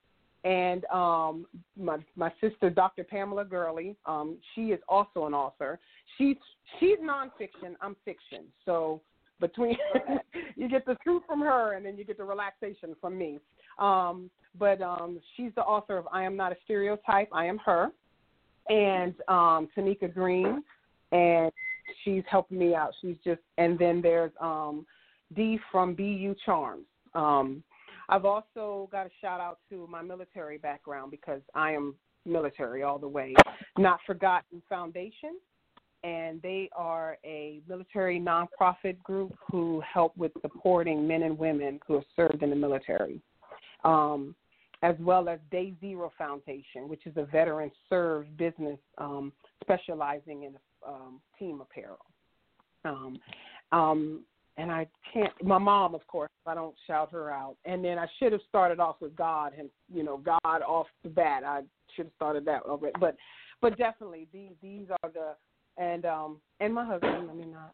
and 0.48 0.86
um, 0.86 1.46
my 1.78 1.98
my 2.16 2.32
sister, 2.42 2.70
Dr. 2.70 3.04
Pamela 3.04 3.46
Gurley, 3.46 3.96
um, 4.06 4.38
she 4.54 4.68
is 4.68 4.80
also 4.88 5.26
an 5.26 5.34
author. 5.34 5.80
She's 6.18 6.38
she's 6.80 6.98
nonfiction. 7.00 7.76
I'm 7.82 7.96
fiction. 8.06 8.46
So 8.66 9.02
between 9.40 9.76
you 10.56 10.70
get 10.70 10.86
the 10.86 10.96
truth 11.04 11.24
from 11.28 11.42
her, 11.42 11.74
and 11.74 11.86
then 11.86 11.98
you 11.98 12.06
get 12.06 12.18
the 12.18 12.24
relaxation 12.24 12.96
from 13.02 13.18
me. 13.18 13.40
Um, 13.80 14.30
but 14.58 14.82
um, 14.82 15.20
she's 15.36 15.52
the 15.56 15.62
author 15.62 15.98
of 15.98 16.08
I 16.12 16.24
Am 16.24 16.36
Not 16.36 16.52
a 16.52 16.56
Stereotype. 16.66 17.30
I 17.32 17.46
Am 17.46 17.58
Her, 17.58 17.90
and 18.72 19.14
um, 19.28 19.68
Tanika 19.76 20.12
Green, 20.14 20.64
and 21.12 21.52
she's 22.04 22.24
helping 22.30 22.58
me 22.58 22.74
out. 22.74 22.92
She's 23.02 23.18
just 23.24 23.42
and 23.58 23.78
then 23.78 24.02
there's 24.02 24.32
um, 24.40 24.86
Dee 25.36 25.60
from 25.72 25.94
BU 25.94 26.36
Charms. 26.46 26.86
Um, 27.14 27.64
I've 28.10 28.26
also 28.26 28.90
got 28.92 29.08
a 29.08 29.10
shout 29.20 29.40
out 29.40 29.60
to 29.70 29.88
my 29.88 30.02
military 30.02 30.58
background 30.58 31.12
because 31.12 31.42
I 31.54 31.72
am 31.72 31.96
military 32.26 32.84
all 32.84 32.98
the 32.98 33.08
way. 33.08 33.36
Not 33.78 34.00
Forgotten 34.06 34.62
Foundation, 34.70 35.38
and 36.04 36.42
they 36.42 36.70
are 36.74 37.18
a 37.26 37.62
military 37.68 38.20
nonprofit 38.20 39.02
group 39.04 39.34
who 39.52 39.82
help 39.82 40.16
with 40.16 40.32
supporting 40.42 41.08
men 41.08 41.24
and 41.24 41.38
women 41.38 41.80
who 41.86 41.96
have 41.96 42.04
served 42.16 42.42
in 42.42 42.50
the 42.50 42.56
military, 42.56 43.22
um, 43.84 44.36
as 44.84 44.96
well 45.00 45.30
as 45.30 45.40
Day 45.52 45.74
Zero 45.80 46.12
Foundation, 46.18 46.88
which 46.88 47.06
is 47.06 47.14
a 47.18 47.26
veteran 47.26 47.72
served 47.90 48.36
business 48.38 48.80
um, 48.98 49.32
specializing 49.64 50.44
in 50.44 50.54
um, 50.88 51.20
team 51.38 51.62
apparel. 51.62 52.06
Um, 52.84 53.20
um, 53.72 54.22
and 54.58 54.72
I 54.72 54.88
can't. 55.14 55.32
My 55.44 55.58
mom, 55.58 55.96
of 55.96 56.06
course, 56.08 56.30
I 56.46 56.56
don't 56.56 56.76
shout 56.88 57.12
her 57.12 57.32
out. 57.32 57.56
And 57.66 57.84
then 57.84 57.98
I 57.98 58.08
should 58.20 58.32
have 58.32 58.42
started 58.50 58.80
off 58.80 58.98
with 59.00 59.16
God, 59.16 59.54
and 59.58 59.70
you 59.94 60.04
know, 60.04 60.18
God 60.18 60.62
off 60.62 60.88
the 61.04 61.10
bat. 61.10 61.44
I 61.44 61.62
should 61.96 62.08
have 62.08 62.14
started 62.16 62.46
that 62.46 62.64
already. 62.64 62.94
But, 63.00 63.16
but 63.62 63.78
definitely 63.78 64.28
these 64.34 64.52
these 64.62 64.88
are 65.04 65.10
the 65.10 65.36
and 65.82 66.06
um 66.06 66.38
and 66.60 66.74
my 66.74 66.86
husband. 66.86 67.28
let 67.28 67.36
me 67.36 67.46
not. 67.46 67.74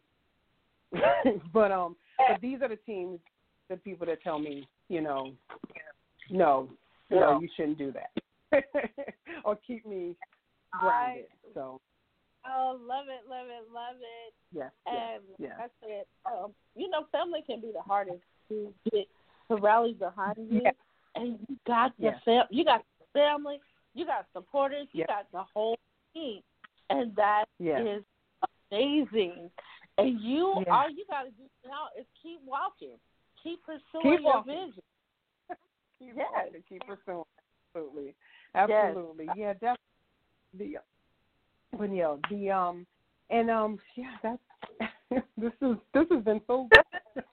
but 1.53 1.71
um, 1.71 1.95
but 2.17 2.41
these 2.41 2.61
are 2.61 2.69
the 2.69 2.77
teams, 2.85 3.19
the 3.69 3.77
people 3.77 4.05
that 4.05 4.21
tell 4.21 4.39
me, 4.39 4.67
you 4.87 5.01
know, 5.01 5.31
no, 6.29 6.69
no, 7.09 7.39
you 7.39 7.49
shouldn't 7.55 7.77
do 7.77 7.91
that, 7.93 8.63
or 9.45 9.57
keep 9.65 9.85
me 9.85 10.15
grounded. 10.71 11.25
I, 11.31 11.53
so 11.53 11.79
Oh, 12.49 12.79
love 12.87 13.05
it, 13.09 13.29
love 13.29 13.47
it, 13.47 13.67
love 13.73 13.95
it. 13.99 14.33
Yes. 14.53 14.71
And 14.85 15.23
yes, 15.37 15.53
I 15.59 15.67
said, 15.85 16.05
um, 16.25 16.51
you 16.75 16.89
know, 16.89 17.05
family 17.11 17.43
can 17.45 17.59
be 17.59 17.71
the 17.73 17.81
hardest 17.81 18.21
to 18.49 18.73
get 18.91 19.07
to 19.49 19.57
rally 19.57 19.93
behind 19.93 20.37
you. 20.37 20.61
Yes. 20.63 20.75
And 21.15 21.39
you 21.49 21.57
got 21.65 21.91
the 21.97 22.05
Yes. 22.05 22.21
fam- 22.23 22.47
you 22.49 22.63
got 22.63 22.85
family, 23.11 23.59
you 23.95 24.05
got 24.05 24.27
supporters, 24.33 24.87
you 24.93 25.05
got 25.07 25.29
the 25.31 25.43
whole 25.53 25.77
team, 26.13 26.41
and 26.89 27.13
that 27.15 27.45
is 27.59 27.65
Yes. 27.65 28.03
amazing. 28.71 29.51
And 29.97 30.19
you, 30.21 30.53
Yes. 30.59 30.67
all 30.69 30.89
you 30.89 31.05
got 31.09 31.23
to 31.23 31.31
do 31.31 31.49
now 31.65 31.89
is 31.97 32.05
keep 32.21 32.39
walking, 32.43 32.97
keep 33.43 33.61
pursuing 33.63 34.03
Keep 34.03 34.21
your 34.21 34.33
walking. 34.35 34.67
vision. 34.67 34.83
Keep 35.99 36.13
Yes. 36.15 36.27
walking, 36.33 36.63
keep 36.67 36.81
pursuing. 36.85 37.23
Absolutely, 37.75 38.15
absolutely. 38.55 39.29
Yeah, 39.35 39.53
definitely. 39.53 39.77
The 40.57 40.77
but 41.77 41.93
yeah, 41.93 42.15
the 42.29 42.51
um, 42.51 42.87
and 43.29 43.49
um, 43.51 43.79
yeah, 43.95 44.15
that's 44.23 44.41
this 45.37 45.51
is 45.61 45.77
this 45.93 46.05
has 46.11 46.23
been 46.23 46.41
so. 46.47 46.67
this 47.15 47.23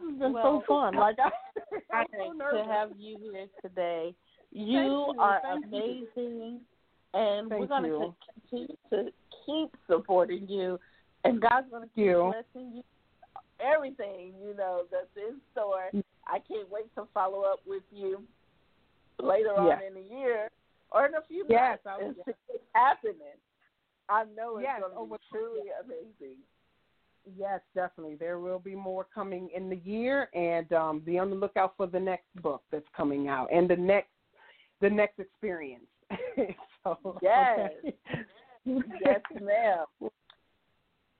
has 0.00 0.18
been 0.18 0.32
Well, 0.32 0.62
so 0.68 0.74
fun. 0.74 0.94
Like 0.96 1.16
I, 1.18 1.96
I'm 1.96 2.06
so 2.16 2.32
nervous. 2.32 2.60
to 2.66 2.72
have 2.72 2.90
you 2.98 3.18
here 3.20 3.46
today. 3.62 4.14
You 4.50 4.80
you, 4.80 5.14
are 5.18 5.40
thank 5.42 5.64
you. 5.66 6.06
amazing, 6.16 6.60
and 7.14 7.50
we're 7.50 7.66
Thank 7.66 7.68
going 7.68 7.84
you. 7.84 8.14
to 8.48 8.50
continue 8.50 8.76
to 8.90 9.12
keep 9.44 9.70
supporting 9.86 10.48
you, 10.48 10.78
and 11.24 11.40
God's 11.40 11.68
going 11.70 11.82
to 11.82 11.88
keep 11.88 12.04
you. 12.06 12.32
blessing 12.54 12.72
you. 12.76 12.82
Everything 13.60 14.34
you 14.42 14.54
know 14.56 14.84
that's 14.90 15.08
in 15.16 15.40
store. 15.52 15.90
I 16.28 16.38
can't 16.38 16.70
wait 16.70 16.94
to 16.94 17.04
follow 17.14 17.42
up 17.42 17.60
with 17.66 17.82
you 17.90 18.22
later 19.20 19.54
on 19.58 19.66
Yeah. 19.68 19.86
in 19.86 19.94
the 19.94 20.14
year 20.14 20.48
or 20.90 21.06
in 21.06 21.14
a 21.14 21.22
few 21.26 21.44
Yes, 21.48 21.78
months 21.84 22.00
I 22.00 22.04
and 22.04 22.16
see 22.16 22.32
what's 22.46 22.64
happening. 22.74 23.38
I 24.08 24.24
know 24.36 24.56
it's 24.58 24.64
Yes, 24.64 24.80
going 24.80 24.92
to 24.92 24.98
oh, 24.98 25.06
be 25.06 25.16
truly 25.30 25.68
amazing. 25.84 26.38
Yes, 27.36 27.60
definitely. 27.74 28.14
There 28.14 28.38
will 28.38 28.58
be 28.58 28.74
more 28.74 29.06
coming 29.14 29.50
in 29.54 29.68
the 29.68 29.76
year, 29.76 30.30
and 30.34 30.72
um, 30.72 31.00
be 31.00 31.18
on 31.18 31.28
the 31.28 31.36
lookout 31.36 31.74
for 31.76 31.86
the 31.86 32.00
next 32.00 32.34
book 32.42 32.62
that's 32.70 32.86
coming 32.96 33.28
out 33.28 33.48
and 33.52 33.68
the 33.68 33.76
next 33.76 34.08
the 34.80 34.88
next 34.88 35.18
experience. 35.18 35.84
so, 36.84 37.18
Yes. 37.20 37.70
okay. 37.84 37.94
yes, 38.66 39.20
ma'am. 39.40 39.84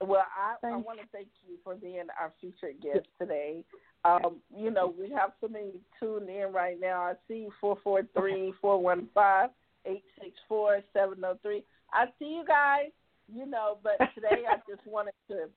Well, 0.01 0.25
I, 0.63 0.65
I 0.65 0.77
want 0.77 1.01
to 1.01 1.07
thank 1.11 1.27
you 1.45 1.57
for 1.65 1.75
being 1.75 2.05
our 2.21 2.33
featured 2.41 2.81
guest 2.81 3.09
today. 3.21 3.65
Um, 4.09 4.37
you 4.57 4.71
know, 4.71 4.95
we 4.99 5.11
have 5.11 5.33
so 5.41 5.49
many 5.49 5.73
tuned 5.99 6.29
in 6.29 6.53
right 6.53 6.81
now. 6.81 7.03
I 7.03 7.15
see 7.27 7.49
four 7.61 7.77
four 7.85 8.03
three 8.17 8.53
four 8.61 8.81
one 8.81 9.09
five 9.15 9.51
eight 9.87 10.05
six 10.21 10.33
four 10.49 10.81
seven 10.93 11.21
zero 11.21 11.39
three. 11.43 11.65
I 11.93 12.07
see 12.19 12.27
you 12.27 12.45
guys. 12.47 12.91
You 13.33 13.45
know, 13.45 13.79
but 13.83 13.99
today 14.15 14.45
I 14.49 14.57
just 14.69 14.87
wanted 14.87 15.13
to 15.29 15.49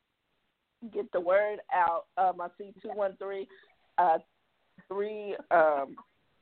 get 0.94 1.12
the 1.14 1.22
word 1.22 1.60
out. 1.74 2.06
Um, 2.18 2.42
I 2.42 2.48
see 2.58 2.74
two 2.82 2.90
one 2.90 3.16
three, 3.18 3.48
uh, 3.98 4.18
three 4.88 5.36
um 5.52 5.96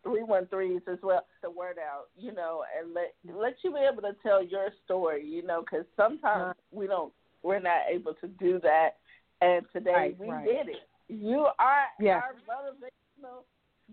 three 0.03 0.23
one 0.23 0.47
threes 0.47 0.81
as 0.91 0.97
well. 1.03 1.25
The 1.43 1.51
word 1.51 1.77
out, 1.77 2.07
you 2.17 2.31
know, 2.31 2.63
and 2.79 2.93
let 2.93 3.13
let 3.35 3.55
you 3.63 3.71
be 3.71 3.79
able 3.79 4.01
to 4.01 4.15
tell 4.23 4.43
your 4.43 4.69
story, 4.85 5.25
you 5.25 5.45
know, 5.45 5.61
because 5.61 5.85
sometimes 5.95 6.55
we 6.71 6.87
don't, 6.87 7.13
we're 7.43 7.59
not 7.59 7.81
able 7.89 8.13
to 8.15 8.27
do 8.27 8.59
that. 8.61 8.97
And 9.41 9.65
today 9.71 9.91
Right, 9.91 10.19
we 10.19 10.29
right. 10.29 10.45
did 10.45 10.69
it. 10.69 10.88
You 11.09 11.47
are 11.57 11.85
Yes. 11.99 12.23
our 12.23 12.35
motivational 12.47 13.43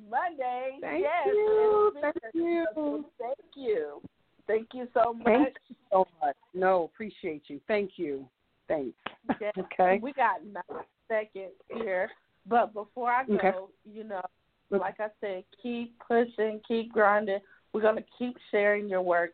Monday. 0.08 0.78
Thank 0.80 1.02
yes, 1.02 1.26
you. 1.26 1.92
Thank 2.00 2.16
you. 2.34 2.66
So 2.74 3.04
Thank 3.18 3.38
you. 3.54 4.02
Thank 4.46 4.68
you 4.74 4.88
so 4.94 5.14
much. 5.14 5.24
Thank 5.24 5.56
you 5.68 5.76
so 5.90 6.06
much. 6.22 6.36
No, 6.54 6.84
appreciate 6.84 7.44
you. 7.48 7.60
Thank 7.66 7.92
you. 7.98 8.28
Thanks. 8.68 8.96
Yes. 9.40 9.54
Okay. 9.58 9.98
We 10.02 10.12
got 10.12 10.44
nine 10.44 10.84
seconds 11.08 11.54
here, 11.72 12.10
but 12.46 12.72
before 12.74 13.10
I 13.10 13.24
go, 13.24 13.34
Okay. 13.34 13.52
you 13.84 14.04
know, 14.04 14.22
like 14.70 15.00
I 15.00 15.08
said, 15.20 15.44
keep 15.62 15.98
pushing, 16.06 16.60
keep 16.66 16.92
grinding. 16.92 17.40
We're 17.72 17.82
gonna 17.82 18.04
keep 18.18 18.36
sharing 18.50 18.88
your 18.88 19.02
work, 19.02 19.32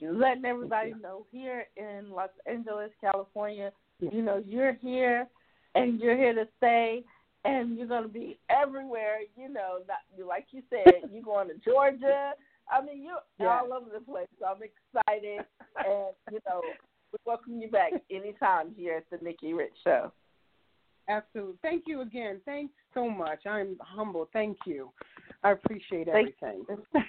letting 0.00 0.44
everybody 0.44 0.94
know 1.00 1.26
here 1.30 1.66
in 1.76 2.10
Los 2.10 2.30
Angeles, 2.46 2.90
California. 3.00 3.72
You 4.00 4.22
know, 4.22 4.42
you're 4.44 4.74
here, 4.74 5.26
and 5.74 6.00
you're 6.00 6.16
here 6.16 6.34
to 6.34 6.46
stay, 6.58 7.02
and 7.44 7.76
you're 7.76 7.86
gonna 7.88 8.08
be 8.08 8.38
everywhere. 8.50 9.18
You 9.36 9.48
know, 9.48 9.78
not 9.88 10.26
like 10.26 10.46
you 10.52 10.62
said, 10.70 11.10
you're 11.12 11.22
going 11.22 11.48
to 11.48 11.54
Georgia. 11.64 12.32
I 12.70 12.80
mean, 12.84 13.02
you're 13.02 13.20
Yeah. 13.38 13.60
all 13.60 13.72
over 13.74 13.90
the 13.90 14.00
place. 14.00 14.28
So 14.38 14.46
I'm 14.46 14.62
excited, 14.62 15.44
and 15.76 16.14
you 16.32 16.38
know, 16.48 16.62
we 17.12 17.18
welcome 17.26 17.60
you 17.60 17.68
back 17.70 17.92
anytime 18.10 18.74
here 18.74 18.96
at 18.96 19.10
the 19.10 19.22
Nikki 19.24 19.52
Rich 19.52 19.74
Show. 19.84 20.10
Absolutely. 21.08 21.58
Thank 21.60 21.84
you 21.86 22.00
again. 22.00 22.40
Thanks 22.46 22.72
so 22.94 23.10
much. 23.10 23.44
I'm 23.46 23.76
humble. 23.80 24.28
Thank 24.32 24.56
you. 24.64 24.90
I 25.42 25.50
appreciate 25.50 26.06
Thank- 26.10 26.34
everything. 26.42 26.64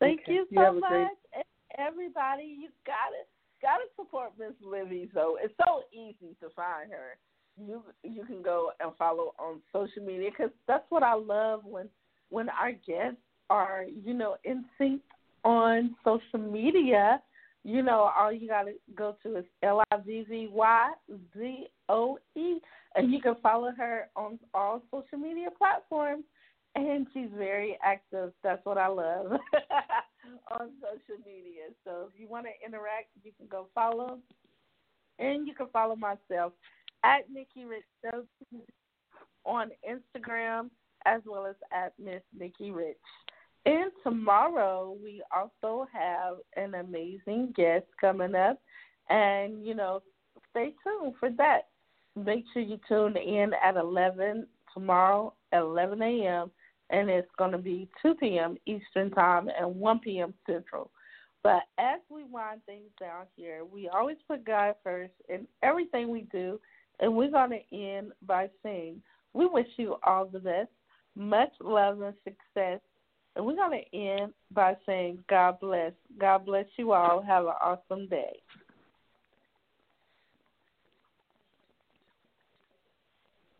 Thank 0.00 0.20
Okay. 0.22 0.32
you 0.32 0.46
You 0.50 0.56
so 0.58 0.62
a 0.62 0.72
much, 0.74 0.90
great- 0.90 1.44
everybody. 1.76 2.44
You 2.44 2.68
gotta 2.86 3.24
gotta 3.60 3.84
support 3.96 4.32
Miss 4.38 4.52
Livvy. 4.62 5.10
So 5.14 5.38
it's 5.42 5.54
so 5.66 5.82
easy 5.92 6.36
to 6.40 6.50
find 6.50 6.90
her. 6.92 7.16
You 7.60 7.82
you 8.02 8.24
can 8.24 8.42
go 8.42 8.72
and 8.80 8.92
follow 8.98 9.34
on 9.38 9.60
social 9.72 10.04
media 10.04 10.30
because 10.30 10.52
that's 10.66 10.84
what 10.88 11.02
I 11.02 11.14
love 11.14 11.64
when 11.64 11.88
when 12.30 12.48
our 12.48 12.72
guests 12.72 13.20
are 13.50 13.84
you 13.84 14.14
know 14.14 14.36
in 14.44 14.64
sync 14.78 15.02
on 15.44 15.94
social 16.04 16.38
media. 16.38 17.20
You 17.66 17.82
know, 17.82 18.10
all 18.18 18.30
you 18.30 18.46
gotta 18.46 18.72
go 18.94 19.16
to 19.22 19.38
is 19.38 19.44
L 19.62 19.82
I 19.90 19.96
V 19.98 20.26
V 20.28 20.48
Y 20.50 20.92
Z 21.36 21.66
O 21.88 22.18
E, 22.36 22.58
and 22.96 23.12
you 23.12 23.20
can 23.20 23.36
follow 23.42 23.70
her 23.76 24.08
on 24.16 24.38
all 24.52 24.82
social 24.90 25.18
media 25.18 25.48
platforms 25.56 26.24
and 26.74 27.06
she's 27.12 27.28
very 27.36 27.78
active. 27.82 28.32
That's 28.42 28.64
what 28.64 28.78
I 28.78 28.88
love 28.88 29.26
on 30.50 30.70
social 30.80 31.22
media. 31.24 31.70
So 31.84 32.08
if 32.12 32.20
you 32.20 32.28
want 32.28 32.46
to 32.46 32.66
interact, 32.66 33.08
you 33.22 33.32
can 33.36 33.46
go 33.46 33.68
follow, 33.74 34.18
and 35.18 35.46
you 35.46 35.54
can 35.54 35.68
follow 35.72 35.96
myself 35.96 36.52
at 37.04 37.30
Nikki 37.32 37.64
Rich 37.64 37.84
Show 38.02 38.24
on 39.44 39.70
Instagram 39.88 40.70
as 41.06 41.20
well 41.26 41.46
as 41.46 41.56
at 41.72 41.92
Miss 42.02 42.22
Nikki 42.38 42.70
Rich. 42.70 42.96
And 43.66 43.90
tomorrow 44.02 44.96
we 45.02 45.22
also 45.34 45.86
have 45.92 46.36
an 46.56 46.74
amazing 46.74 47.52
guest 47.56 47.86
coming 48.00 48.34
up, 48.34 48.60
and 49.08 49.64
you 49.64 49.74
know, 49.74 50.02
stay 50.50 50.74
tuned 50.82 51.14
for 51.20 51.30
that. 51.30 51.68
Make 52.16 52.44
sure 52.52 52.62
you 52.62 52.78
tune 52.88 53.16
in 53.16 53.52
at 53.62 53.76
eleven 53.76 54.46
tomorrow 54.72 55.34
at 55.52 55.60
eleven 55.60 56.02
a.m 56.02 56.50
and 56.90 57.08
it's 57.08 57.30
going 57.38 57.52
to 57.52 57.58
be 57.58 57.88
2 58.02 58.14
p.m. 58.14 58.56
Eastern 58.66 59.10
Time 59.10 59.48
and 59.58 59.74
1 59.76 59.98
p.m. 60.00 60.34
Central. 60.46 60.90
But 61.42 61.62
as 61.78 62.00
we 62.08 62.24
wind 62.24 62.62
things 62.66 62.90
down 62.98 63.26
here, 63.36 63.64
we 63.64 63.88
always 63.88 64.16
put 64.26 64.44
God 64.44 64.74
first 64.82 65.12
in 65.28 65.46
everything 65.62 66.10
we 66.10 66.22
do, 66.32 66.60
and 67.00 67.14
we're 67.14 67.30
going 67.30 67.50
to 67.50 67.76
end 67.76 68.12
by 68.26 68.48
saying, 68.62 69.02
We 69.32 69.46
wish 69.46 69.66
you 69.76 69.96
all 70.06 70.26
the 70.26 70.38
best, 70.38 70.70
much 71.16 71.52
love 71.60 72.00
and 72.00 72.14
success. 72.24 72.80
And 73.36 73.44
we're 73.44 73.56
going 73.56 73.82
to 73.82 73.96
end 73.96 74.32
by 74.52 74.76
saying, 74.86 75.18
God 75.28 75.58
bless. 75.60 75.92
God 76.18 76.46
bless 76.46 76.66
you 76.76 76.92
all. 76.92 77.20
Have 77.20 77.46
an 77.46 77.52
awesome 77.60 78.06
day. 78.08 78.40